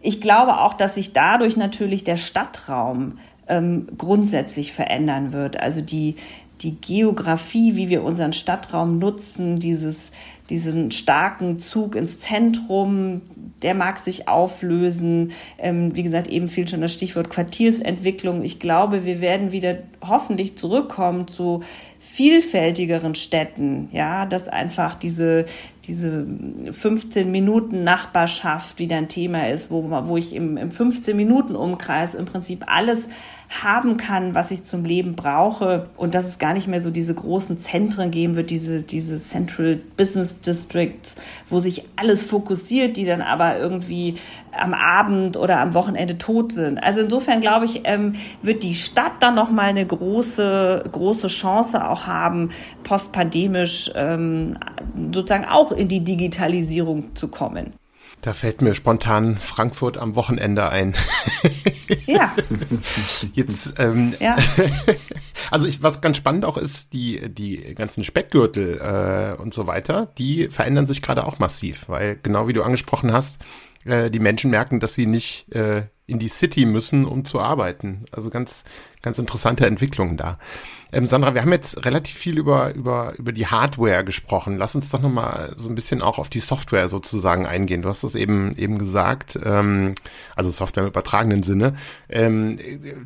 ich 0.02 0.22
glaube 0.22 0.60
auch, 0.60 0.74
dass 0.74 0.96
sich 0.96 1.14
dadurch 1.14 1.58
natürlich 1.58 2.04
der 2.04 2.18
Stadtraum 2.18 3.20
ähm, 3.48 3.88
grundsätzlich 3.98 4.74
verändern 4.74 5.34
wird. 5.34 5.60
Also 5.60 5.82
die, 5.82 6.16
die 6.62 6.76
Geografie, 6.76 7.76
wie 7.76 7.90
wir 7.90 8.04
unseren 8.04 8.34
Stadtraum 8.34 9.00
nutzen, 9.00 9.58
dieses, 9.58 10.12
diesen 10.50 10.92
starken 10.92 11.60
Zug 11.60 11.96
ins 11.96 12.20
Zentrum, 12.20 13.22
der 13.62 13.74
mag 13.74 13.98
sich 13.98 14.28
auflösen. 14.28 15.32
Ähm, 15.58 15.96
wie 15.96 16.04
gesagt, 16.04 16.28
eben 16.28 16.48
fiel 16.48 16.68
schon 16.68 16.82
das 16.82 16.94
Stichwort 16.94 17.30
Quartiersentwicklung. 17.30 18.44
Ich 18.44 18.60
glaube, 18.60 19.06
wir 19.06 19.22
werden 19.22 19.52
wieder 19.52 19.80
hoffentlich 20.02 20.58
zurückkommen 20.58 21.28
zu 21.28 21.64
vielfältigeren 22.00 23.16
Städten, 23.16 23.90
ja, 23.92 24.26
dass 24.26 24.48
einfach 24.48 24.96
diese, 24.96 25.46
diese 25.88 26.26
15 26.72 27.32
Minuten 27.32 27.84
Nachbarschaft 27.84 28.80
wieder 28.80 28.98
ein 28.98 29.10
Thema 29.10 29.50
ist, 29.50 29.72
wo, 29.72 29.90
wo 29.90 30.18
ich 30.18 30.36
im, 30.36 30.58
im 30.58 30.72
15 30.72 31.18
Minuten 31.18 31.56
Umkreis 31.56 32.14
im 32.14 32.26
Prinzip 32.26 32.66
alles 32.68 33.08
haben 33.50 33.98
kann, 33.98 34.36
was 34.36 34.52
ich 34.52 34.64
zum 34.64 34.84
Leben 34.84 35.16
brauche 35.16 35.90
und 35.96 36.16
dass 36.16 36.26
es 36.26 36.38
gar 36.38 36.54
nicht 36.54 36.68
mehr 36.68 36.82
so 36.82 36.92
diese 36.92 37.14
großen 37.14 37.58
Zentren 37.60 38.12
geben 38.12 38.36
wird, 38.36 38.50
diese, 38.50 38.84
diese 38.84 39.22
Central 39.22 39.80
Business 39.96 40.42
Districts, 40.42 41.16
wo 41.48 41.60
sich 41.60 41.86
alles 41.96 42.26
fokussiert, 42.26 42.98
die 42.98 43.06
dann 43.06 43.22
aber 43.22 43.58
irgendwie 43.58 44.16
am 44.52 44.74
Abend 44.74 45.38
oder 45.38 45.60
am 45.60 45.74
Wochenende 45.74 46.18
tot 46.18 46.52
sind. 46.52 46.84
Also 46.84 47.02
insofern 47.02 47.40
glaube 47.40 47.66
ich, 47.66 47.82
ähm, 47.86 48.16
wird 48.42 48.64
die 48.64 48.76
Stadt 48.76 49.14
dann 49.20 49.36
noch 49.36 49.50
mal 49.50 49.66
eine 49.66 49.86
große 49.86 50.84
große 50.92 51.28
Chance 51.28 51.88
auch 51.88 52.06
haben, 52.06 52.50
postpandemisch 52.84 53.92
ähm, 53.96 54.58
sozusagen 55.14 55.46
auch 55.46 55.72
in 55.72 55.88
die 55.88 56.04
Digitalisierung 56.04 57.16
zu 57.16 57.30
kommen. 57.30 57.74
Da 58.22 58.34
fällt 58.34 58.62
mir 58.62 58.74
spontan 58.74 59.38
Frankfurt 59.38 59.98
am 59.98 60.16
Wochenende 60.16 60.70
ein. 60.70 60.96
Ja. 62.06 62.34
Jetzt, 63.34 63.76
ähm, 63.80 64.14
ja. 64.20 64.38
also 65.52 65.68
ich, 65.68 65.84
was 65.84 66.02
ganz 66.02 66.18
spannend 66.18 66.46
auch 66.46 66.58
ist, 66.58 66.94
die, 66.94 67.30
die 67.30 67.76
ganzen 67.76 68.04
Speckgürtel 68.04 68.78
äh, 68.78 69.42
und 69.42 69.54
so 69.54 69.68
weiter, 69.68 70.08
die 70.18 70.48
verändern 70.50 70.88
sich 70.88 71.02
gerade 71.02 71.26
auch 71.26 71.40
massiv, 71.40 71.88
weil 71.88 72.18
genau 72.22 72.48
wie 72.48 72.54
du 72.54 72.64
angesprochen 72.64 73.12
hast, 73.14 73.42
äh, 73.86 74.10
die 74.10 74.20
Menschen 74.20 74.52
merken, 74.52 74.80
dass 74.80 74.96
sie 74.96 75.06
nicht 75.06 75.54
äh, 75.54 75.84
in 76.08 76.20
die 76.20 76.30
City 76.30 76.66
müssen, 76.66 77.06
um 77.06 77.26
zu 77.26 77.40
arbeiten. 77.40 78.06
Also 78.12 78.30
ganz, 78.30 78.64
ganz 79.02 79.20
interessante 79.20 79.66
Entwicklungen 79.66 80.18
da. 80.18 80.38
Ähm, 80.92 81.06
Sandra, 81.06 81.34
wir 81.34 81.42
haben 81.42 81.52
jetzt 81.52 81.86
relativ 81.86 82.16
viel 82.16 82.38
über, 82.38 82.74
über, 82.74 83.14
über 83.18 83.34
die 83.34 83.48
Hardware 83.48 84.06
gesprochen. 84.06 84.58
Lass 84.58 84.76
uns 84.76 84.90
doch 84.90 85.02
nochmal 85.02 85.54
so 85.56 85.68
ein 85.68 85.76
bisschen 85.76 86.02
auch 86.02 86.18
auf 86.18 86.30
die 86.30 86.40
Software 86.40 86.88
sozusagen 86.88 87.46
eingehen. 87.46 87.82
Du 87.82 87.90
hast 87.90 88.04
das 88.04 88.16
eben, 88.16 88.56
eben 88.56 88.78
gesagt, 88.78 89.38
ähm, 89.44 89.96
also 90.36 90.50
Software 90.50 90.84
im 90.84 90.90
übertragenen 90.90 91.44
Sinne. 91.44 91.76
Ähm, 92.08 92.58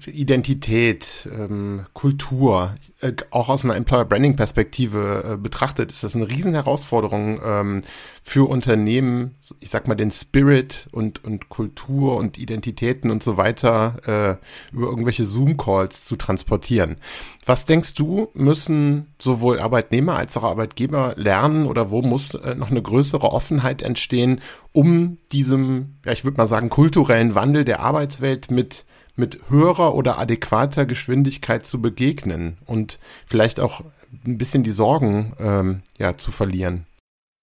Identität, 0.06 1.28
ähm, 1.36 1.88
Kultur, 1.94 2.76
äh, 3.00 3.14
auch 3.32 3.50
aus 3.50 3.64
einer 3.66 3.76
Employer 3.76 4.06
Branding 4.06 4.36
Perspektive 4.36 5.34
äh, 5.34 5.38
betrachtet, 5.38 5.92
ist 5.92 6.04
das 6.04 6.16
eine 6.16 6.30
Riesenherausforderung 6.30 7.42
ähm, 7.44 7.84
für 8.24 8.48
Unternehmen, 8.48 9.36
ich 9.60 9.72
sag 9.72 9.88
mal, 9.88 9.96
den 9.96 10.12
Spirit 10.12 10.88
und, 10.92 11.24
und 11.24 11.50
Kultur 11.50 12.18
und 12.18 12.38
Identitäten 12.38 13.10
und 13.10 13.24
so 13.24 13.38
weiter 13.38 14.40
äh, 14.72 14.76
über 14.76 14.88
irgendwelche 14.88 15.26
Zoom-Calls 15.26 15.81
zu 15.90 16.16
transportieren. 16.16 16.98
Was 17.46 17.66
denkst 17.66 17.96
du, 17.96 18.30
müssen 18.34 19.14
sowohl 19.20 19.60
Arbeitnehmer 19.60 20.16
als 20.16 20.38
auch 20.38 20.44
Arbeitgeber 20.44 21.14
lernen 21.18 21.66
oder 21.66 21.92
wo 21.92 22.02
muss 22.02 22.34
äh, 22.34 22.56
noch 22.56 22.70
eine 22.70 22.82
größere 22.82 23.32
Offenheit 23.32 23.82
entstehen, 23.82 24.42
um 24.72 25.18
diesem, 25.32 25.98
ja, 26.06 26.12
ich 26.12 26.24
würde 26.24 26.38
mal 26.38 26.48
sagen, 26.48 26.70
kulturellen 26.70 27.36
Wandel 27.36 27.66
der 27.66 27.80
Arbeitswelt 27.82 28.52
mit 28.52 28.86
mit 29.16 29.40
höherer 29.50 29.94
oder 29.94 30.18
adäquater 30.18 30.86
Geschwindigkeit 30.86 31.66
zu 31.66 31.82
begegnen 31.82 32.58
und 32.66 32.98
vielleicht 33.26 33.60
auch 33.60 33.82
ein 34.26 34.38
bisschen 34.38 34.64
die 34.64 34.72
Sorgen 34.72 35.34
ähm, 35.40 35.82
ja, 35.98 36.18
zu 36.18 36.32
verlieren. 36.32 36.86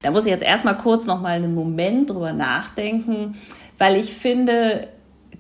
Da 0.03 0.11
muss 0.11 0.27
ich 0.27 0.31
jetzt 0.33 0.44
erstmal 0.44 0.77
kurz 0.77 1.07
noch 1.07 1.20
mal 1.20 1.33
einen 1.33 1.55
Moment 1.55 2.11
drüber 2.11 2.33
nachdenken, 2.33 3.37
weil 3.79 3.96
ich 3.96 4.14
finde, 4.14 4.88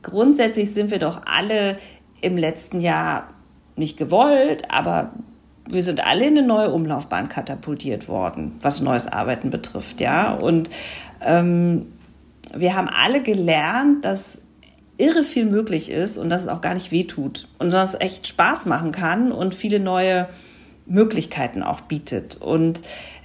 grundsätzlich 0.02 0.72
sind 0.72 0.90
wir 0.90 0.98
doch 0.98 1.22
alle 1.26 1.78
im 2.20 2.36
letzten 2.36 2.80
Jahr 2.80 3.28
nicht 3.76 3.96
gewollt, 3.96 4.70
aber 4.70 5.12
wir 5.68 5.82
sind 5.82 6.04
alle 6.04 6.26
in 6.26 6.38
eine 6.38 6.46
neue 6.46 6.70
Umlaufbahn 6.70 7.28
katapultiert 7.28 8.08
worden, 8.08 8.56
was 8.60 8.80
neues 8.80 9.06
Arbeiten 9.06 9.50
betrifft, 9.50 10.00
ja. 10.00 10.32
Und 10.32 10.70
ähm, 11.20 11.86
wir 12.54 12.74
haben 12.74 12.88
alle 12.88 13.22
gelernt, 13.22 14.04
dass 14.04 14.38
irre 14.96 15.22
viel 15.22 15.44
möglich 15.44 15.90
ist 15.90 16.18
und 16.18 16.28
dass 16.28 16.42
es 16.42 16.48
auch 16.48 16.60
gar 16.60 16.74
nicht 16.74 16.90
wehtut 16.90 17.48
und 17.58 17.72
dass 17.72 17.94
es 17.94 18.00
echt 18.00 18.26
Spaß 18.26 18.66
machen 18.66 18.90
kann 18.92 19.30
und 19.30 19.54
viele 19.54 19.78
neue 19.78 20.28
Möglichkeiten 20.86 21.62
auch 21.62 21.82
bietet. 21.82 22.36
Und 22.36 22.80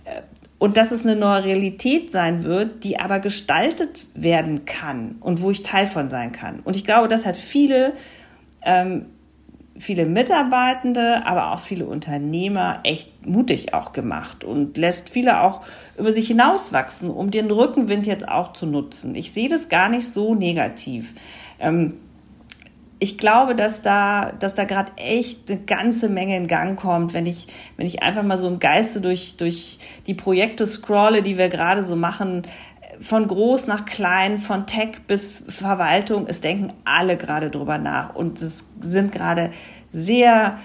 äh, 0.06 0.22
und 0.60 0.78
dass 0.78 0.92
es 0.92 1.04
eine 1.04 1.18
neue 1.18 1.44
Realität 1.44 2.14
sein 2.14 2.46
wird, 2.46 2.86
die 2.86 2.98
aber 2.98 3.20
gestaltet 3.20 4.06
werden 4.14 4.64
kann 4.64 5.18
und 5.20 5.42
wo 5.42 5.52
ich 5.52 5.62
Teil 5.62 5.88
von 5.88 6.10
sein 6.10 6.32
kann. 6.32 6.62
Und 6.62 6.78
ich 6.78 6.86
glaube, 6.86 7.10
das 7.10 7.26
hat 7.26 7.36
viele, 7.36 7.92
ähm, 8.65 9.04
viele 9.78 10.06
Mitarbeitende, 10.06 11.26
aber 11.26 11.52
auch 11.52 11.60
viele 11.60 11.86
Unternehmer 11.86 12.80
echt 12.84 13.26
mutig 13.26 13.73
auch 13.73 13.91
gemacht 13.91 14.43
und 14.43 14.78
lässt 14.78 15.10
viele 15.10 15.41
auch 15.41 15.62
über 15.97 16.12
sich 16.12 16.28
hinauswachsen, 16.28 17.10
um 17.10 17.32
den 17.32 17.49
Rückenwind 17.49 18.06
jetzt 18.06 18.28
auch 18.28 18.54
zu 18.54 18.65
nutzen. 18.65 19.15
Ich 19.15 19.32
sehe 19.32 19.49
das 19.49 19.69
gar 19.69 19.89
nicht 19.89 20.08
so 20.08 20.36
negativ. 20.36 21.13
Ähm, 21.60 21.95
ich 22.99 23.17
glaube, 23.17 23.54
dass 23.54 23.82
da, 23.82 24.32
dass 24.32 24.56
da 24.56 24.63
gerade 24.63 24.93
echt 24.95 25.52
eine 25.52 25.60
ganze 25.60 26.08
Menge 26.08 26.38
in 26.38 26.47
Gang 26.47 26.80
kommt, 26.80 27.13
wenn 27.13 27.26
ich, 27.26 27.47
wenn 27.76 27.86
ich 27.86 28.02
einfach 28.02 28.23
mal 28.23 28.38
so 28.38 28.47
im 28.47 28.60
Geiste 28.60 29.02
durch, 29.02 29.36
durch 29.36 29.80
die 30.08 30.13
Projekte 30.13 30.65
scrolle, 30.65 31.21
die 31.21 31.38
wir 31.38 31.49
gerade 31.49 31.84
so 31.84 31.97
machen, 31.97 32.43
von 33.00 33.28
groß 33.28 33.68
nach 33.68 33.86
klein, 33.86 34.40
von 34.40 34.66
Tech 34.66 35.02
bis 35.08 35.42
Verwaltung, 35.48 36.26
es 36.28 36.42
denken 36.42 36.74
alle 36.86 37.18
gerade 37.18 37.50
drüber 37.50 37.78
nach 37.78 38.16
und 38.16 38.42
es 38.42 38.66
sind 38.80 39.12
gerade 39.12 39.52
sehr 39.92 40.58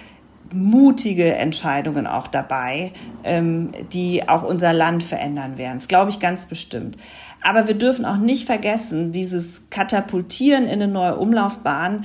mutige 0.52 1.34
Entscheidungen 1.34 2.06
auch 2.06 2.26
dabei, 2.26 2.92
ähm, 3.24 3.72
die 3.92 4.28
auch 4.28 4.42
unser 4.42 4.72
Land 4.72 5.02
verändern 5.02 5.58
werden. 5.58 5.74
Das 5.74 5.88
glaube 5.88 6.10
ich 6.10 6.20
ganz 6.20 6.46
bestimmt. 6.46 6.96
Aber 7.42 7.68
wir 7.68 7.74
dürfen 7.74 8.04
auch 8.04 8.16
nicht 8.16 8.46
vergessen, 8.46 9.12
dieses 9.12 9.62
Katapultieren 9.70 10.64
in 10.64 10.82
eine 10.82 10.88
neue 10.88 11.16
Umlaufbahn, 11.16 12.04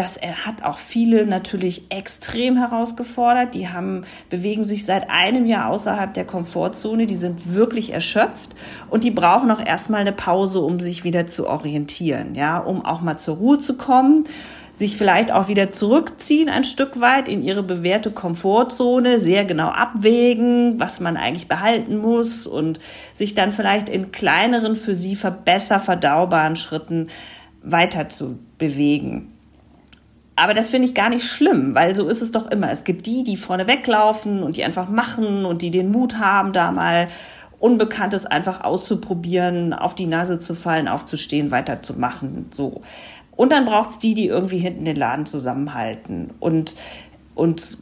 das 0.00 0.18
hat 0.46 0.62
auch 0.62 0.78
viele 0.78 1.26
natürlich 1.26 1.82
extrem 1.90 2.56
herausgefordert. 2.56 3.52
Die 3.52 3.68
haben, 3.68 4.04
bewegen 4.30 4.64
sich 4.64 4.86
seit 4.86 5.10
einem 5.10 5.44
Jahr 5.44 5.68
außerhalb 5.68 6.14
der 6.14 6.24
Komfortzone. 6.24 7.04
Die 7.04 7.16
sind 7.16 7.52
wirklich 7.52 7.92
erschöpft 7.92 8.54
und 8.88 9.04
die 9.04 9.10
brauchen 9.10 9.50
auch 9.50 9.62
erstmal 9.62 10.00
eine 10.00 10.12
Pause, 10.12 10.60
um 10.60 10.80
sich 10.80 11.04
wieder 11.04 11.26
zu 11.26 11.46
orientieren, 11.46 12.34
ja, 12.34 12.56
um 12.56 12.82
auch 12.82 13.02
mal 13.02 13.18
zur 13.18 13.36
Ruhe 13.36 13.58
zu 13.58 13.76
kommen 13.76 14.24
sich 14.72 14.96
vielleicht 14.96 15.30
auch 15.30 15.48
wieder 15.48 15.72
zurückziehen 15.72 16.48
ein 16.48 16.64
Stück 16.64 17.00
weit 17.00 17.28
in 17.28 17.42
ihre 17.42 17.62
bewährte 17.62 18.12
Komfortzone, 18.12 19.18
sehr 19.18 19.44
genau 19.44 19.68
abwägen, 19.68 20.80
was 20.80 21.00
man 21.00 21.18
eigentlich 21.18 21.48
behalten 21.48 21.98
muss 21.98 22.46
und 22.46 22.80
sich 23.12 23.34
dann 23.34 23.52
vielleicht 23.52 23.90
in 23.90 24.10
kleineren, 24.10 24.76
für 24.76 24.94
sie 24.94 25.18
besser 25.44 25.80
verdaubaren 25.80 26.56
Schritten 26.56 27.08
weiter 27.62 28.08
zu 28.08 28.38
bewegen. 28.56 29.32
Aber 30.40 30.54
das 30.54 30.70
finde 30.70 30.88
ich 30.88 30.94
gar 30.94 31.10
nicht 31.10 31.26
schlimm, 31.26 31.74
weil 31.74 31.94
so 31.94 32.08
ist 32.08 32.22
es 32.22 32.32
doch 32.32 32.50
immer. 32.50 32.70
Es 32.70 32.84
gibt 32.84 33.04
die, 33.04 33.24
die 33.24 33.36
vorne 33.36 33.66
weglaufen 33.66 34.42
und 34.42 34.56
die 34.56 34.64
einfach 34.64 34.88
machen 34.88 35.44
und 35.44 35.60
die 35.60 35.70
den 35.70 35.92
Mut 35.92 36.16
haben, 36.18 36.54
da 36.54 36.72
mal 36.72 37.08
Unbekanntes 37.58 38.24
einfach 38.24 38.62
auszuprobieren, 38.62 39.74
auf 39.74 39.94
die 39.94 40.06
Nase 40.06 40.38
zu 40.38 40.54
fallen, 40.54 40.88
aufzustehen, 40.88 41.50
weiterzumachen. 41.50 42.46
So. 42.52 42.80
Und 43.36 43.52
dann 43.52 43.66
braucht 43.66 43.90
es 43.90 43.98
die, 43.98 44.14
die 44.14 44.28
irgendwie 44.28 44.56
hinten 44.56 44.86
den 44.86 44.96
Laden 44.96 45.26
zusammenhalten. 45.26 46.30
Und, 46.40 46.74
und 47.34 47.76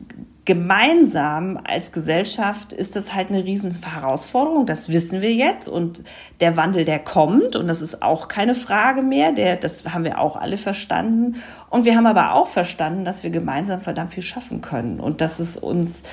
gemeinsam 0.49 1.61
als 1.63 1.93
Gesellschaft 1.93 2.73
ist 2.73 2.97
das 2.97 3.15
halt 3.15 3.29
eine 3.29 3.45
riesen 3.45 3.83
Herausforderung. 3.83 4.65
Das 4.65 4.89
wissen 4.89 5.21
wir 5.21 5.35
jetzt. 5.35 5.69
Und 5.69 6.03
der 6.41 6.57
Wandel, 6.57 6.87
der 6.87 7.01
kommt. 7.01 7.55
Und 7.55 7.69
das 7.69 7.83
ist 7.83 8.03
auch 8.03 8.29
keine 8.29 8.55
Frage 8.55 9.03
mehr. 9.03 9.33
Der, 9.33 9.57
das 9.57 9.85
haben 9.93 10.05
wir 10.05 10.19
auch 10.19 10.37
alle 10.37 10.57
verstanden. 10.57 11.43
Und 11.69 11.85
wir 11.85 11.97
haben 11.97 12.07
aber 12.07 12.33
auch 12.33 12.47
verstanden, 12.47 13.05
dass 13.05 13.23
wir 13.23 13.29
gemeinsam 13.29 13.83
verdammt 13.83 14.15
viel 14.15 14.23
schaffen 14.23 14.63
können. 14.63 15.01
Und 15.01 15.21
dass 15.21 15.39
es 15.39 15.59
uns 15.59 16.05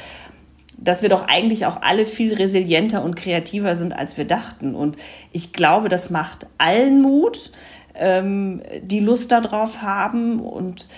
dass 0.77 1.01
wir 1.01 1.07
doch 1.07 1.29
eigentlich 1.29 1.65
auch 1.65 1.81
alle 1.81 2.05
viel 2.05 2.33
resilienter 2.33 3.01
und 3.05 3.15
kreativer 3.15 3.77
sind, 3.77 3.93
als 3.93 4.17
wir 4.17 4.25
dachten. 4.25 4.75
Und 4.75 4.97
ich 5.31 5.53
glaube, 5.53 5.87
das 5.87 6.09
macht 6.09 6.47
allen 6.57 7.01
Mut, 7.01 7.53
ähm, 7.93 8.61
die 8.81 8.99
Lust 8.99 9.31
darauf 9.31 9.81
haben. 9.81 10.41
Und 10.41 10.89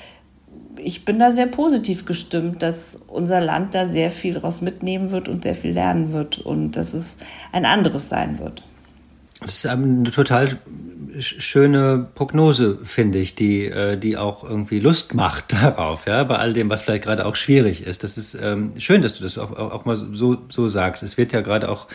ich 0.80 1.06
bin 1.06 1.20
da 1.20 1.32
sehr 1.32 1.48
positiv 1.48 2.06
gestimmt, 2.06 2.62
dass 2.62 3.00
unser 3.08 3.42
Land 3.42 3.76
da 3.76 3.86
sehr 3.86 4.12
viel 4.12 4.34
daraus 4.34 4.62
mitnehmen 4.62 5.12
wird 5.12 5.30
und 5.30 5.44
sehr 5.44 5.56
viel 5.56 5.72
lernen 5.72 6.14
wird 6.14 6.40
und 6.40 6.72
dass 6.74 6.94
es 6.94 7.18
ein 7.52 7.66
anderes 7.66 8.10
sein 8.10 8.40
wird. 8.40 8.64
Das 9.40 9.56
ist 9.58 9.68
eine 9.68 10.10
total 10.12 10.58
schöne 11.20 12.08
Prognose, 12.16 12.80
finde 12.84 13.20
ich, 13.20 13.36
die, 13.36 13.66
äh, 13.66 13.98
die 13.98 14.18
auch 14.18 14.44
irgendwie 14.44 14.80
Lust 14.80 15.14
macht 15.14 15.54
darauf, 15.54 16.06
ja, 16.06 16.24
bei 16.24 16.36
all 16.38 16.54
dem, 16.54 16.70
was 16.70 16.82
vielleicht 16.82 17.04
gerade 17.04 17.26
auch 17.26 17.36
schwierig 17.36 17.86
ist. 17.86 18.04
Das 18.04 18.18
ist 18.18 18.36
ähm, 18.36 18.74
schön, 18.78 19.02
dass 19.02 19.16
du 19.16 19.24
das 19.24 19.38
auch, 19.38 19.52
auch, 19.52 19.86
mal 19.86 19.96
so, 19.96 20.38
so 20.50 20.68
sagst. 20.68 21.04
Es 21.04 21.18
wird 21.18 21.34
ja 21.34 21.42
gerade 21.42 21.70
auch 21.70 21.88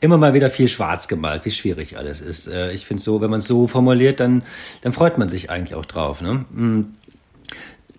immer 0.00 0.18
mal 0.18 0.34
wieder 0.34 0.50
viel 0.50 0.68
schwarz 0.68 1.08
gemalt, 1.08 1.44
wie 1.44 1.50
schwierig 1.50 1.96
alles 1.96 2.20
ist. 2.20 2.46
Äh, 2.46 2.72
ich 2.72 2.86
finde 2.86 3.02
so, 3.02 3.20
wenn 3.20 3.30
man 3.30 3.40
es 3.40 3.46
so 3.46 3.66
formuliert, 3.66 4.20
dann, 4.20 4.42
dann 4.82 4.92
freut 4.92 5.18
man 5.18 5.28
sich 5.28 5.50
eigentlich 5.50 5.74
auch 5.74 5.86
drauf. 5.86 6.20
Ne? 6.20 6.44
Mm. 6.52 6.84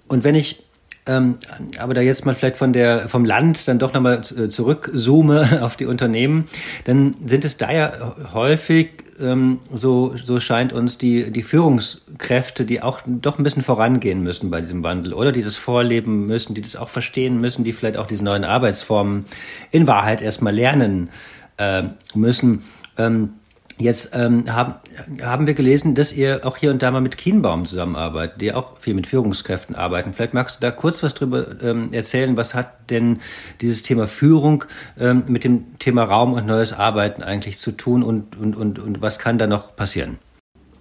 Und 0.07 0.23
wenn 0.23 0.35
ich 0.35 0.65
ähm, 1.07 1.37
aber 1.77 1.93
da 1.93 2.01
jetzt 2.01 2.25
mal 2.25 2.33
vielleicht 2.33 2.57
von 2.57 2.73
der, 2.73 3.07
vom 3.07 3.25
Land 3.25 3.67
dann 3.67 3.77
doch 3.77 3.93
nochmal 3.93 4.21
äh, 4.21 4.47
zurückzoome 4.47 5.61
auf 5.61 5.75
die 5.75 5.85
Unternehmen, 5.85 6.45
dann 6.85 7.15
sind 7.25 7.45
es 7.45 7.57
da 7.57 7.71
ja 7.71 8.15
häufig, 8.33 9.03
ähm, 9.19 9.59
so, 9.71 10.15
so 10.15 10.39
scheint 10.39 10.73
uns, 10.73 10.97
die, 10.97 11.31
die 11.31 11.43
Führungskräfte, 11.43 12.65
die 12.65 12.81
auch 12.81 13.01
doch 13.05 13.37
ein 13.37 13.43
bisschen 13.43 13.61
vorangehen 13.61 14.21
müssen 14.21 14.49
bei 14.49 14.61
diesem 14.61 14.83
Wandel 14.83 15.13
oder 15.13 15.31
die 15.31 15.43
das 15.43 15.55
vorleben 15.55 16.25
müssen, 16.25 16.55
die 16.55 16.61
das 16.61 16.75
auch 16.75 16.89
verstehen 16.89 17.39
müssen, 17.39 17.63
die 17.63 17.73
vielleicht 17.73 17.97
auch 17.97 18.07
diese 18.07 18.23
neuen 18.23 18.43
Arbeitsformen 18.43 19.25
in 19.69 19.85
Wahrheit 19.85 20.23
erstmal 20.23 20.55
lernen 20.55 21.09
äh, 21.57 21.83
müssen. 22.15 22.63
Ähm, 22.97 23.33
Jetzt 23.77 24.15
ähm, 24.15 24.45
haben, 24.47 24.75
haben 25.21 25.47
wir 25.47 25.53
gelesen, 25.53 25.95
dass 25.95 26.13
ihr 26.13 26.45
auch 26.45 26.55
hier 26.55 26.71
und 26.71 26.81
da 26.81 26.91
mal 26.91 27.01
mit 27.01 27.17
Kienbaum 27.17 27.65
zusammenarbeitet, 27.65 28.39
die 28.39 28.53
auch 28.53 28.77
viel 28.77 28.93
mit 28.93 29.05
Führungskräften 29.05 29.75
arbeiten. 29.75 30.13
Vielleicht 30.13 30.33
magst 30.33 30.57
du 30.57 30.61
da 30.61 30.71
kurz 30.71 31.03
was 31.03 31.13
drüber 31.13 31.61
ähm, 31.61 31.91
erzählen. 31.91 32.38
Was 32.38 32.53
hat 32.53 32.89
denn 32.89 33.19
dieses 33.59 33.83
Thema 33.83 34.07
Führung 34.07 34.63
ähm, 34.97 35.23
mit 35.27 35.43
dem 35.43 35.77
Thema 35.77 36.03
Raum 36.03 36.31
und 36.33 36.45
neues 36.45 36.71
Arbeiten 36.71 37.21
eigentlich 37.21 37.57
zu 37.57 37.71
tun 37.71 38.01
und, 38.01 38.38
und, 38.38 38.55
und, 38.55 38.79
und 38.79 39.01
was 39.01 39.19
kann 39.19 39.38
da 39.38 39.45
noch 39.45 39.75
passieren? 39.75 40.19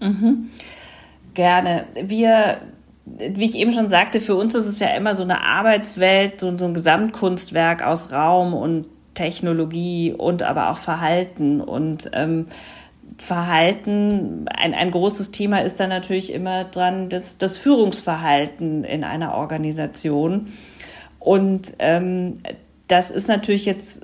Mhm. 0.01 0.51
Gerne. 1.35 1.87
Wir 2.01 2.61
wie 3.07 3.45
ich 3.45 3.55
eben 3.57 3.71
schon 3.71 3.89
sagte, 3.89 4.21
für 4.21 4.35
uns 4.35 4.55
ist 4.55 4.67
es 4.67 4.79
ja 4.79 4.89
immer 4.97 5.15
so 5.15 5.25
eine 5.25 5.43
Arbeitswelt, 5.43 6.41
so, 6.41 6.49
ein 6.49 6.75
Gesamtkunstwerk 6.75 7.83
aus 7.83 8.13
Raum 8.13 8.55
und 8.55 8.89
Technologie 9.15 10.15
und 10.17 10.43
aber 10.43 10.71
auch 10.71 10.79
Verhalten. 10.79 11.61
Und 11.61 12.11
ähm, 12.15 12.47
Verhalten, 13.19 14.47
ein, 14.49 14.75
ein 14.75 14.91
großes 14.91 15.31
Thema 15.31 15.63
ist 15.63 15.79
da 15.81 15.87
natürlich 15.87 16.33
immer 16.33 16.65
dran, 16.65 17.09
das, 17.09 17.39
das 17.39 17.59
Führungsverhalten 17.59 18.85
in 18.85 19.05
einer 19.05 19.35
Organisation. 19.35 20.49
Und 21.19 21.75
ähm, 21.79 22.39
das 22.89 23.11
ist 23.11 23.29
natürlich 23.29 23.65
jetzt 23.65 24.03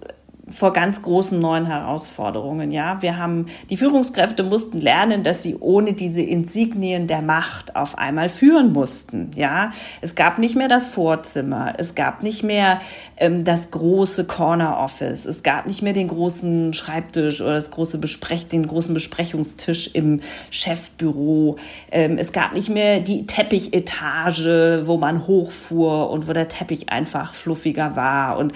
vor 0.51 0.73
ganz 0.73 1.03
großen 1.03 1.39
neuen 1.39 1.67
Herausforderungen. 1.67 2.71
Ja, 2.73 3.03
wir 3.03 3.17
haben 3.17 3.47
die 3.69 3.77
Führungskräfte 3.77 4.43
mussten 4.43 4.81
lernen, 4.81 5.23
dass 5.23 5.43
sie 5.43 5.57
ohne 5.59 5.93
diese 5.93 6.23
Insignien 6.23 7.07
der 7.07 7.23
Macht 7.23 7.77
auf 7.77 7.99
einmal 7.99 8.29
führen 8.29 8.73
mussten. 8.73 9.31
Ja, 9.35 9.73
es 10.01 10.15
gab 10.15 10.39
nicht 10.39 10.57
mehr 10.57 10.69
das 10.69 10.87
Vorzimmer, 10.87 11.75
es 11.79 11.95
gab 11.95 12.23
nicht 12.23 12.43
mehr 12.43 12.81
ähm, 13.17 13.45
das 13.45 13.71
große 13.71 14.25
Corner 14.25 14.79
Office, 14.79 15.25
es 15.25 15.43
gab 15.43 15.67
nicht 15.67 15.83
mehr 15.83 15.93
den 15.93 16.09
großen 16.09 16.73
Schreibtisch 16.73 17.41
oder 17.41 17.55
das 17.55 17.71
große 17.71 17.99
Besprech 17.99 18.49
den 18.49 18.67
großen 18.67 18.95
Besprechungstisch 18.95 19.91
im 19.95 20.21
Chefbüro. 20.51 21.57
Ähm, 21.91 22.19
es 22.19 22.33
gab 22.33 22.55
nicht 22.55 22.69
mehr 22.71 23.01
die 23.01 23.27
Teppichetage, 23.27 24.83
wo 24.87 24.97
man 24.97 25.27
hochfuhr 25.27 26.11
und 26.11 26.29
wo 26.29 26.33
der 26.33 26.49
Teppich 26.49 26.89
einfach 26.89 27.35
fluffiger 27.35 27.97
war 27.97 28.39
und 28.39 28.53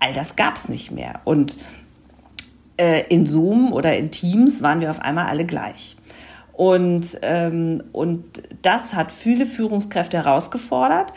all 0.00 0.12
das 0.12 0.36
gab 0.36 0.56
es 0.56 0.68
nicht 0.68 0.90
mehr. 0.90 1.20
Und 1.24 1.58
äh, 2.76 3.04
in 3.08 3.26
Zoom 3.26 3.72
oder 3.72 3.96
in 3.96 4.10
Teams 4.10 4.62
waren 4.62 4.80
wir 4.80 4.90
auf 4.90 5.00
einmal 5.00 5.26
alle 5.26 5.44
gleich. 5.44 5.96
Und, 6.58 7.16
ähm, 7.22 7.84
und 7.92 8.24
das 8.62 8.92
hat 8.92 9.12
viele 9.12 9.46
Führungskräfte 9.46 10.16
herausgefordert 10.16 11.12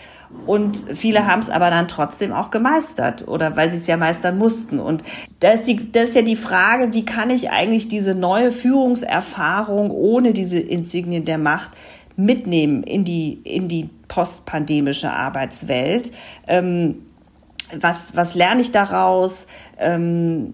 und 0.46 0.86
viele 0.94 1.26
haben 1.26 1.40
es 1.40 1.50
aber 1.50 1.72
dann 1.72 1.88
trotzdem 1.88 2.32
auch 2.32 2.52
gemeistert 2.52 3.28
oder 3.28 3.56
weil 3.56 3.72
sie 3.72 3.78
es 3.78 3.88
ja 3.88 3.98
meistern 3.98 4.38
mussten. 4.38 4.78
Und 4.78 5.04
da 5.40 5.50
ist, 5.50 5.64
die, 5.64 5.92
das 5.92 6.10
ist 6.10 6.16
ja 6.16 6.22
die 6.22 6.36
Frage, 6.36 6.94
wie 6.94 7.06
kann 7.06 7.32
ich 7.32 7.50
eigentlich 7.50 7.88
diese 7.88 8.14
neue 8.14 8.52
Führungserfahrung 8.52 9.90
ohne 9.90 10.34
diese 10.34 10.60
Insignien 10.60 11.26
der 11.26 11.40
Macht 11.40 11.72
mitnehmen 12.16 12.84
in 12.84 13.04
die, 13.04 13.42
in 13.44 13.68
die 13.68 13.90
postpandemische 14.10 15.12
Arbeitswelt? 15.12 16.12
Ähm, 16.48 16.98
was, 17.80 18.16
was 18.16 18.36
lerne 18.36 18.62
ich 18.62 18.72
daraus? 18.72 19.48
Ähm, 19.78 20.54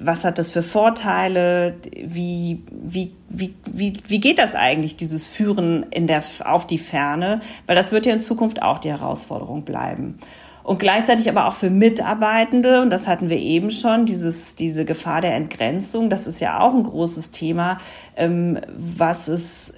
was 0.00 0.24
hat 0.24 0.38
das 0.38 0.50
für 0.50 0.62
Vorteile? 0.62 1.74
Wie, 1.92 2.62
wie, 2.70 3.12
wie, 3.28 3.54
wie, 3.66 3.92
wie 4.06 4.20
geht 4.20 4.38
das 4.38 4.54
eigentlich, 4.54 4.96
dieses 4.96 5.28
Führen 5.28 5.84
in 5.90 6.06
der, 6.06 6.22
auf 6.44 6.66
die 6.66 6.78
Ferne? 6.78 7.40
Weil 7.66 7.76
das 7.76 7.92
wird 7.92 8.06
ja 8.06 8.12
in 8.12 8.20
Zukunft 8.20 8.62
auch 8.62 8.78
die 8.78 8.90
Herausforderung 8.90 9.62
bleiben. 9.62 10.18
Und 10.62 10.80
gleichzeitig 10.80 11.28
aber 11.28 11.46
auch 11.46 11.52
für 11.52 11.70
Mitarbeitende, 11.70 12.82
und 12.82 12.90
das 12.90 13.06
hatten 13.06 13.28
wir 13.28 13.38
eben 13.38 13.70
schon, 13.70 14.04
dieses, 14.04 14.56
diese 14.56 14.84
Gefahr 14.84 15.20
der 15.20 15.34
Entgrenzung, 15.34 16.10
das 16.10 16.26
ist 16.26 16.40
ja 16.40 16.58
auch 16.58 16.74
ein 16.74 16.82
großes 16.82 17.30
Thema, 17.30 17.78
ähm, 18.16 18.58
was 18.76 19.28
es 19.28 19.72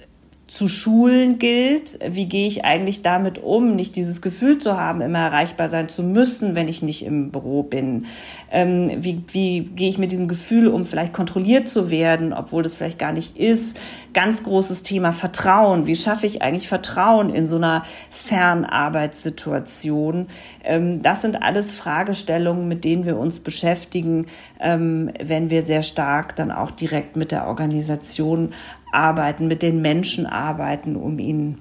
zu 0.49 0.67
schulen 0.67 1.39
gilt. 1.39 1.97
Wie 2.05 2.25
gehe 2.25 2.47
ich 2.47 2.65
eigentlich 2.65 3.03
damit 3.03 3.37
um, 3.37 3.75
nicht 3.75 3.95
dieses 3.95 4.21
Gefühl 4.21 4.57
zu 4.57 4.77
haben, 4.77 4.99
immer 5.01 5.19
erreichbar 5.19 5.69
sein 5.69 5.87
zu 5.87 6.01
müssen, 6.01 6.55
wenn 6.55 6.67
ich 6.67 6.81
nicht 6.81 7.05
im 7.05 7.29
Büro 7.31 7.61
bin? 7.63 8.07
Ähm, 8.51 8.91
wie, 8.97 9.21
wie 9.31 9.61
gehe 9.61 9.89
ich 9.89 9.99
mit 9.99 10.11
diesem 10.11 10.27
Gefühl 10.27 10.67
um, 10.67 10.85
vielleicht 10.85 11.13
kontrolliert 11.13 11.67
zu 11.67 11.91
werden, 11.91 12.33
obwohl 12.33 12.63
das 12.63 12.75
vielleicht 12.75 12.97
gar 12.97 13.13
nicht 13.13 13.37
ist? 13.37 13.79
Ganz 14.13 14.41
großes 14.43 14.81
Thema 14.83 15.11
Vertrauen. 15.11 15.85
Wie 15.85 15.95
schaffe 15.95 16.25
ich 16.25 16.41
eigentlich 16.41 16.67
Vertrauen 16.67 17.29
in 17.29 17.47
so 17.47 17.57
einer 17.57 17.83
Fernarbeitssituation? 18.09 20.25
Ähm, 20.63 21.03
das 21.03 21.21
sind 21.21 21.43
alles 21.43 21.73
Fragestellungen, 21.73 22.67
mit 22.67 22.85
denen 22.85 23.05
wir 23.05 23.17
uns 23.17 23.39
beschäftigen, 23.39 24.25
ähm, 24.59 25.11
wenn 25.21 25.51
wir 25.51 25.61
sehr 25.61 25.83
stark 25.83 26.35
dann 26.35 26.51
auch 26.51 26.71
direkt 26.71 27.15
mit 27.15 27.31
der 27.31 27.45
Organisation 27.47 28.53
arbeiten, 28.91 29.47
mit 29.47 29.61
den 29.61 29.81
Menschen 29.81 30.25
arbeiten, 30.25 30.95
um 30.95 31.19
ihnen 31.19 31.59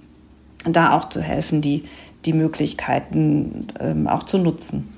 da 0.65 0.93
auch 0.93 1.09
zu 1.09 1.21
helfen, 1.21 1.61
die, 1.61 1.85
die 2.25 2.33
Möglichkeiten 2.33 3.67
ähm, 3.81 4.07
auch 4.07 4.25
zu 4.25 4.39
nutzen. 4.39 4.95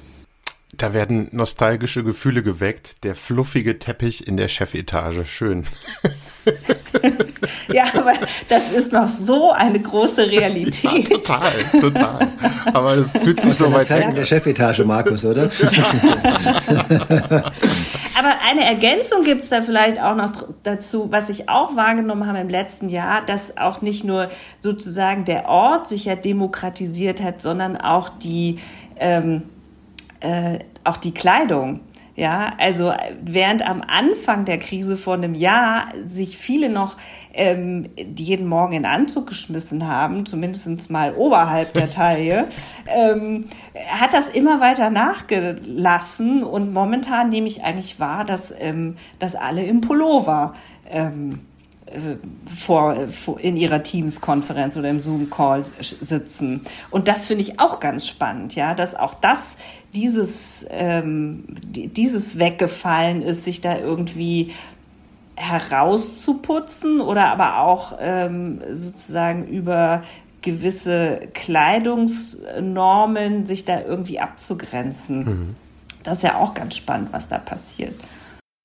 Da 0.77 0.95
werden 0.95 1.29
nostalgische 1.33 2.03
Gefühle 2.05 2.43
geweckt. 2.43 3.05
Der 3.05 3.15
fluffige 3.15 3.79
Teppich 3.79 4.27
in 4.27 4.37
der 4.39 4.49
Chefetage. 4.49 5.27
Schön. 5.27 5.67
ja, 7.73 7.85
aber 7.95 8.15
das 8.49 8.73
ist 8.73 8.93
noch 8.93 9.07
so 9.07 9.53
eine 9.53 9.81
große 9.81 10.31
Realität. 10.31 11.11
Ja, 11.11 11.17
total, 11.17 11.53
total. 11.81 12.29
Aber 12.73 12.95
es 12.95 13.11
fühlt 13.11 13.43
sich 13.43 13.55
so 13.55 13.71
weit 13.73 13.87
Zeit 13.87 14.09
in 14.09 14.15
der 14.15 14.25
Chefetage, 14.25 14.85
Markus, 14.85 15.25
oder? 15.25 15.51
aber 18.21 18.35
eine 18.47 18.67
Ergänzung 18.67 19.23
gibt 19.23 19.45
es 19.45 19.49
da 19.49 19.63
vielleicht 19.63 19.99
auch 19.99 20.15
noch 20.15 20.31
dazu, 20.63 21.11
was 21.11 21.31
ich 21.31 21.49
auch 21.49 21.75
wahrgenommen 21.75 22.27
habe 22.27 22.39
im 22.39 22.51
letzten 22.51 22.91
Jahr, 22.91 23.25
dass 23.25 23.57
auch 23.57 23.81
nicht 23.81 24.05
nur 24.05 24.31
sozusagen 24.59 25.25
der 25.25 25.49
Ort 25.49 25.89
sich 25.89 26.05
ja 26.05 26.17
demokratisiert 26.17 27.23
hat, 27.23 27.41
sondern 27.41 27.79
auch 27.79 28.11
die, 28.11 28.59
ähm, 28.97 29.45
äh, 30.21 30.59
auch 30.85 30.99
die 30.99 31.15
Kleidung. 31.15 31.81
Ja, 32.17 32.55
also 32.59 32.93
während 33.23 33.67
am 33.67 33.83
Anfang 33.87 34.45
der 34.45 34.59
Krise 34.59 34.97
vor 34.97 35.15
einem 35.15 35.35
Jahr 35.35 35.93
sich 36.07 36.37
viele 36.37 36.69
noch 36.69 36.97
ähm, 37.33 37.89
jeden 37.97 38.47
Morgen 38.47 38.75
in 38.75 38.85
Anzug 38.85 39.29
geschmissen 39.29 39.87
haben, 39.87 40.27
zumindest 40.27 40.91
mal 40.91 41.15
oberhalb 41.15 41.73
der 41.73 41.91
Taille, 41.91 42.49
ähm, 42.87 43.47
hat 43.89 44.13
das 44.13 44.29
immer 44.29 44.61
weiter 44.61 44.91
nachgelassen 44.91 46.43
und 46.43 46.73
momentan 46.73 47.29
nehme 47.29 47.47
ich 47.47 47.63
eigentlich 47.63 48.01
wahr, 48.01 48.25
dass, 48.25 48.53
ähm, 48.59 48.97
dass 49.19 49.35
alle 49.35 49.63
im 49.63 49.81
Pullover 49.81 50.55
ähm, 50.91 51.41
äh, 51.91 52.17
vor, 52.57 53.09
vor, 53.09 53.41
in 53.41 53.57
ihrer 53.57 53.83
Teams-Konferenz 53.83 54.77
oder 54.77 54.91
im 54.91 55.01
Zoom-Call 55.01 55.65
sitzen. 55.81 56.65
Und 56.91 57.09
das 57.09 57.27
finde 57.27 57.43
ich 57.43 57.59
auch 57.59 57.81
ganz 57.81 58.07
spannend, 58.07 58.55
ja, 58.55 58.75
dass 58.75 58.95
auch 58.95 59.15
das, 59.15 59.57
dieses, 59.95 60.67
ähm, 60.71 61.45
dieses 61.49 62.39
weggefallen 62.39 63.23
ist, 63.23 63.45
sich 63.45 63.61
da 63.61 63.79
irgendwie 63.79 64.53
herauszuputzen 65.37 67.01
oder 67.01 67.29
aber 67.29 67.61
auch 67.61 67.97
ähm, 67.99 68.61
sozusagen 68.73 69.47
über 69.47 70.03
gewisse 70.43 71.29
Kleidungsnormen 71.35 73.47
sich 73.47 73.65
da 73.65 73.81
irgendwie 73.81 74.19
abzugrenzen. 74.21 75.19
Mhm. 75.19 75.57
Das 76.03 76.19
ist 76.19 76.25
ja 76.25 76.37
auch 76.37 76.53
ganz 76.55 76.77
spannend, 76.77 77.13
was 77.13 77.29
da 77.29 77.39
passiert. 77.39 77.95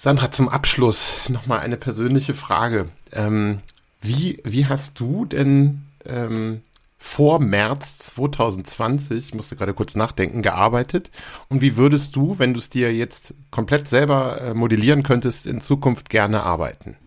Sandra, 0.01 0.31
zum 0.31 0.49
Abschluss 0.49 1.21
nochmal 1.29 1.59
eine 1.59 1.77
persönliche 1.77 2.33
Frage. 2.33 2.87
Ähm, 3.11 3.59
wie, 4.01 4.41
wie 4.43 4.65
hast 4.67 4.99
du 4.99 5.25
denn 5.25 5.83
ähm, 6.05 6.61
vor 7.05 7.39
März 7.39 7.99
2020, 7.99 9.27
ich 9.27 9.33
musste 9.35 9.55
gerade 9.55 9.75
kurz 9.75 9.95
nachdenken, 9.95 10.41
gearbeitet? 10.41 11.11
Und 11.49 11.61
wie 11.61 11.77
würdest 11.77 12.15
du, 12.15 12.39
wenn 12.39 12.53
du 12.53 12.59
es 12.59 12.69
dir 12.69 12.93
jetzt 12.93 13.35
komplett 13.51 13.87
selber 13.87 14.41
äh, 14.41 14.53
modellieren 14.55 15.03
könntest, 15.03 15.45
in 15.45 15.61
Zukunft 15.61 16.09
gerne 16.09 16.41
arbeiten? 16.43 16.97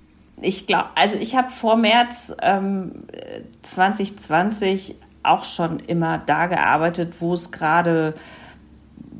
Ich 0.40 0.68
glaube, 0.68 0.86
also 0.94 1.18
ich 1.18 1.34
habe 1.36 1.50
vor 1.50 1.76
März 1.76 2.32
ähm, 2.40 3.02
2020 3.62 4.94
auch 5.24 5.44
schon 5.44 5.80
immer 5.80 6.18
da 6.18 6.46
gearbeitet, 6.46 7.14
wo 7.18 7.34
es 7.34 7.50
gerade 7.50 8.14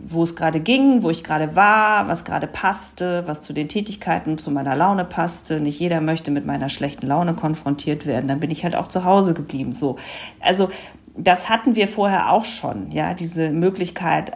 wo 0.06 0.24
es 0.24 0.37
gerade 0.37 0.61
ging, 0.61 1.02
wo 1.02 1.11
ich 1.11 1.24
gerade 1.24 1.56
war, 1.56 2.08
was 2.08 2.24
gerade 2.24 2.46
passte, 2.46 3.24
was 3.26 3.40
zu 3.40 3.52
den 3.52 3.68
Tätigkeiten, 3.68 4.38
zu 4.38 4.50
meiner 4.50 4.76
Laune 4.76 5.04
passte. 5.04 5.61
Nicht 5.61 5.80
jeder 5.80 6.00
möchte 6.00 6.30
mit 6.30 6.46
meiner 6.46 6.68
schlechten 6.68 7.06
Laune 7.06 7.34
konfrontiert 7.34 8.06
werden. 8.06 8.28
Dann 8.28 8.40
bin 8.40 8.50
ich 8.50 8.64
halt 8.64 8.76
auch 8.76 8.88
zu 8.88 9.04
Hause 9.04 9.34
geblieben. 9.34 9.72
So, 9.72 9.96
also 10.40 10.68
das 11.16 11.48
hatten 11.48 11.74
wir 11.74 11.88
vorher 11.88 12.32
auch 12.32 12.44
schon, 12.44 12.90
ja, 12.92 13.14
diese 13.14 13.50
Möglichkeit 13.50 14.32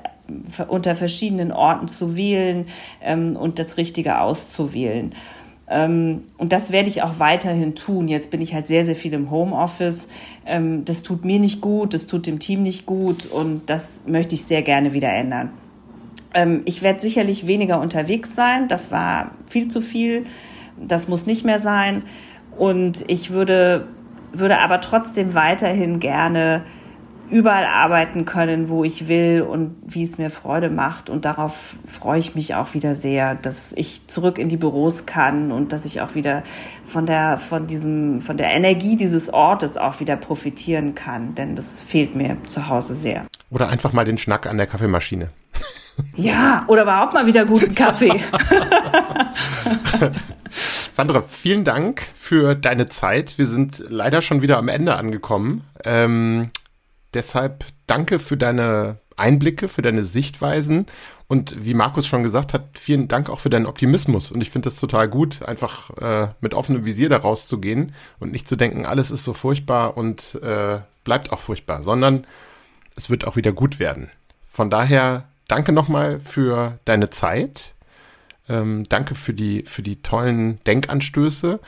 unter 0.69 0.95
verschiedenen 0.95 1.53
Orten 1.53 1.89
zu 1.89 2.17
wählen 2.17 2.67
ähm, 3.03 3.37
und 3.37 3.59
das 3.59 3.77
Richtige 3.77 4.21
auszuwählen. 4.21 5.15
Ähm, 5.69 6.23
und 6.39 6.53
das 6.53 6.73
werde 6.73 6.89
ich 6.89 7.03
auch 7.03 7.19
weiterhin 7.19 7.75
tun. 7.75 8.09
Jetzt 8.09 8.31
bin 8.31 8.41
ich 8.41 8.55
halt 8.55 8.67
sehr, 8.67 8.85
sehr 8.85 8.97
viel 8.97 9.13
im 9.15 9.31
Homeoffice. 9.31 10.09
Ähm, 10.45 10.85
das 10.85 11.03
tut 11.03 11.25
mir 11.25 11.39
nicht 11.39 11.61
gut, 11.61 11.95
das 11.95 12.07
tut 12.07 12.27
dem 12.27 12.39
Team 12.39 12.63
nicht 12.63 12.87
gut 12.87 13.27
und 13.27 13.71
das 13.71 14.01
möchte 14.07 14.35
ich 14.35 14.45
sehr 14.45 14.63
gerne 14.63 14.93
wieder 14.93 15.11
ändern. 15.11 15.51
Ähm, 16.35 16.63
ich 16.65 16.83
werde 16.83 17.01
sicherlich 17.01 17.47
weniger 17.47 17.81
unterwegs 17.81 18.35
sein. 18.35 18.69
Das 18.69 18.91
war 18.91 19.33
viel 19.49 19.69
zu 19.69 19.81
viel. 19.81 20.25
Das 20.79 21.09
muss 21.09 21.27
nicht 21.27 21.45
mehr 21.45 21.61
sein. 21.61 22.05
Und 22.59 23.05
ich 23.09 23.31
würde, 23.31 23.87
würde 24.33 24.59
aber 24.59 24.81
trotzdem 24.81 25.35
weiterhin 25.35 26.01
gerne 26.01 26.63
überall 27.31 27.65
arbeiten 27.65 28.25
können, 28.25 28.69
wo 28.69 28.85
ich 28.85 29.09
will 29.09 29.43
und 29.43 29.75
wie 29.87 30.03
es 30.03 30.19
mir 30.19 30.31
Freude 30.31 30.71
macht. 30.71 31.09
Und 31.09 31.25
darauf 31.25 31.77
freue 31.87 32.19
ich 32.19 32.35
mich 32.35 32.55
auch 32.55 32.75
wieder 32.75 32.95
sehr, 32.95 33.35
dass 33.35 33.73
ich 33.73 34.07
zurück 34.07 34.39
in 34.39 34.49
die 34.49 34.57
Büros 34.57 35.07
kann 35.07 35.51
und 35.53 35.73
dass 35.73 35.85
ich 35.85 36.01
auch 36.01 36.15
wieder 36.15 36.43
von 36.85 37.07
der, 37.07 37.39
von 37.39 37.67
diesem, 37.67 38.21
von 38.21 38.37
der 38.37 38.51
Energie 38.51 38.97
dieses 38.97 39.33
Ortes 39.33 39.77
auch 39.77 40.01
wieder 40.01 40.17
profitieren 40.17 40.95
kann. 40.95 41.35
Denn 41.35 41.57
das 41.57 41.81
fehlt 41.81 42.15
mir 42.15 42.37
zu 42.49 42.69
Hause 42.69 42.95
sehr. 42.95 43.27
Oder 43.51 43.69
einfach 43.69 43.93
mal 43.93 44.05
den 44.05 44.19
Schnack 44.19 44.47
an 44.47 44.57
der 44.57 44.67
Kaffeemaschine. 44.67 45.31
Ja, 46.17 46.65
oder 46.69 46.83
überhaupt 46.83 47.13
mal 47.13 47.27
wieder 47.27 47.45
guten 47.45 47.75
Kaffee. 47.75 48.11
Sandra, 50.93 51.23
vielen 51.29 51.65
Dank 51.65 52.03
für 52.15 52.55
deine 52.55 52.89
Zeit. 52.89 53.39
Wir 53.39 53.47
sind 53.47 53.83
leider 53.89 54.23
schon 54.23 54.43
wieder 54.43 54.59
am 54.59 54.69
Ende 54.69 54.97
angekommen. 54.97 55.65
Ähm, 55.85 56.51
deshalb 57.15 57.65
danke 57.87 58.19
für 58.19 58.37
deine 58.37 58.99
Einblicke, 59.17 59.69
für 59.69 59.83
deine 59.83 60.05
Sichtweisen 60.05 60.87
und 61.29 61.65
wie 61.65 61.75
Markus 61.75 62.07
schon 62.07 62.23
gesagt 62.23 62.53
hat, 62.53 62.79
vielen 62.79 63.09
Dank 63.09 63.31
auch 63.31 63.41
für 63.41 63.51
deinen 63.51 63.67
Optimismus. 63.67 64.31
Und 64.31 64.43
ich 64.43 64.51
finde 64.51 64.69
das 64.69 64.79
total 64.79 65.09
gut, 65.09 65.43
einfach 65.43 65.91
äh, 65.97 66.29
mit 66.41 66.53
offenem 66.53 66.85
Visier 66.85 67.09
da 67.09 67.19
rauszugehen 67.19 67.95
und 68.21 68.33
nicht 68.33 68.49
zu 68.49 68.57
denken, 68.57 68.85
alles 68.85 69.11
ist 69.11 69.25
so 69.25 69.33
furchtbar 69.33 69.97
und 69.97 70.35
äh, 70.43 70.81
bleibt 71.05 71.33
auch 71.33 71.39
furchtbar, 71.39 71.83
sondern 71.83 72.27
es 72.97 73.09
wird 73.09 73.27
auch 73.27 73.37
wieder 73.37 73.53
gut 73.53 73.79
werden. 73.79 74.11
Von 74.51 74.69
daher 74.69 75.25
danke 75.49 75.73
nochmal 75.73 76.21
für 76.21 76.79
deine 76.85 77.09
Zeit. 77.11 77.75
Ähm, 78.49 78.85
danke 78.89 79.15
für 79.15 79.33
die, 79.33 79.63
für 79.63 79.83
die 79.83 80.03
tollen 80.03 80.63
Denkanstöße. 80.65 81.61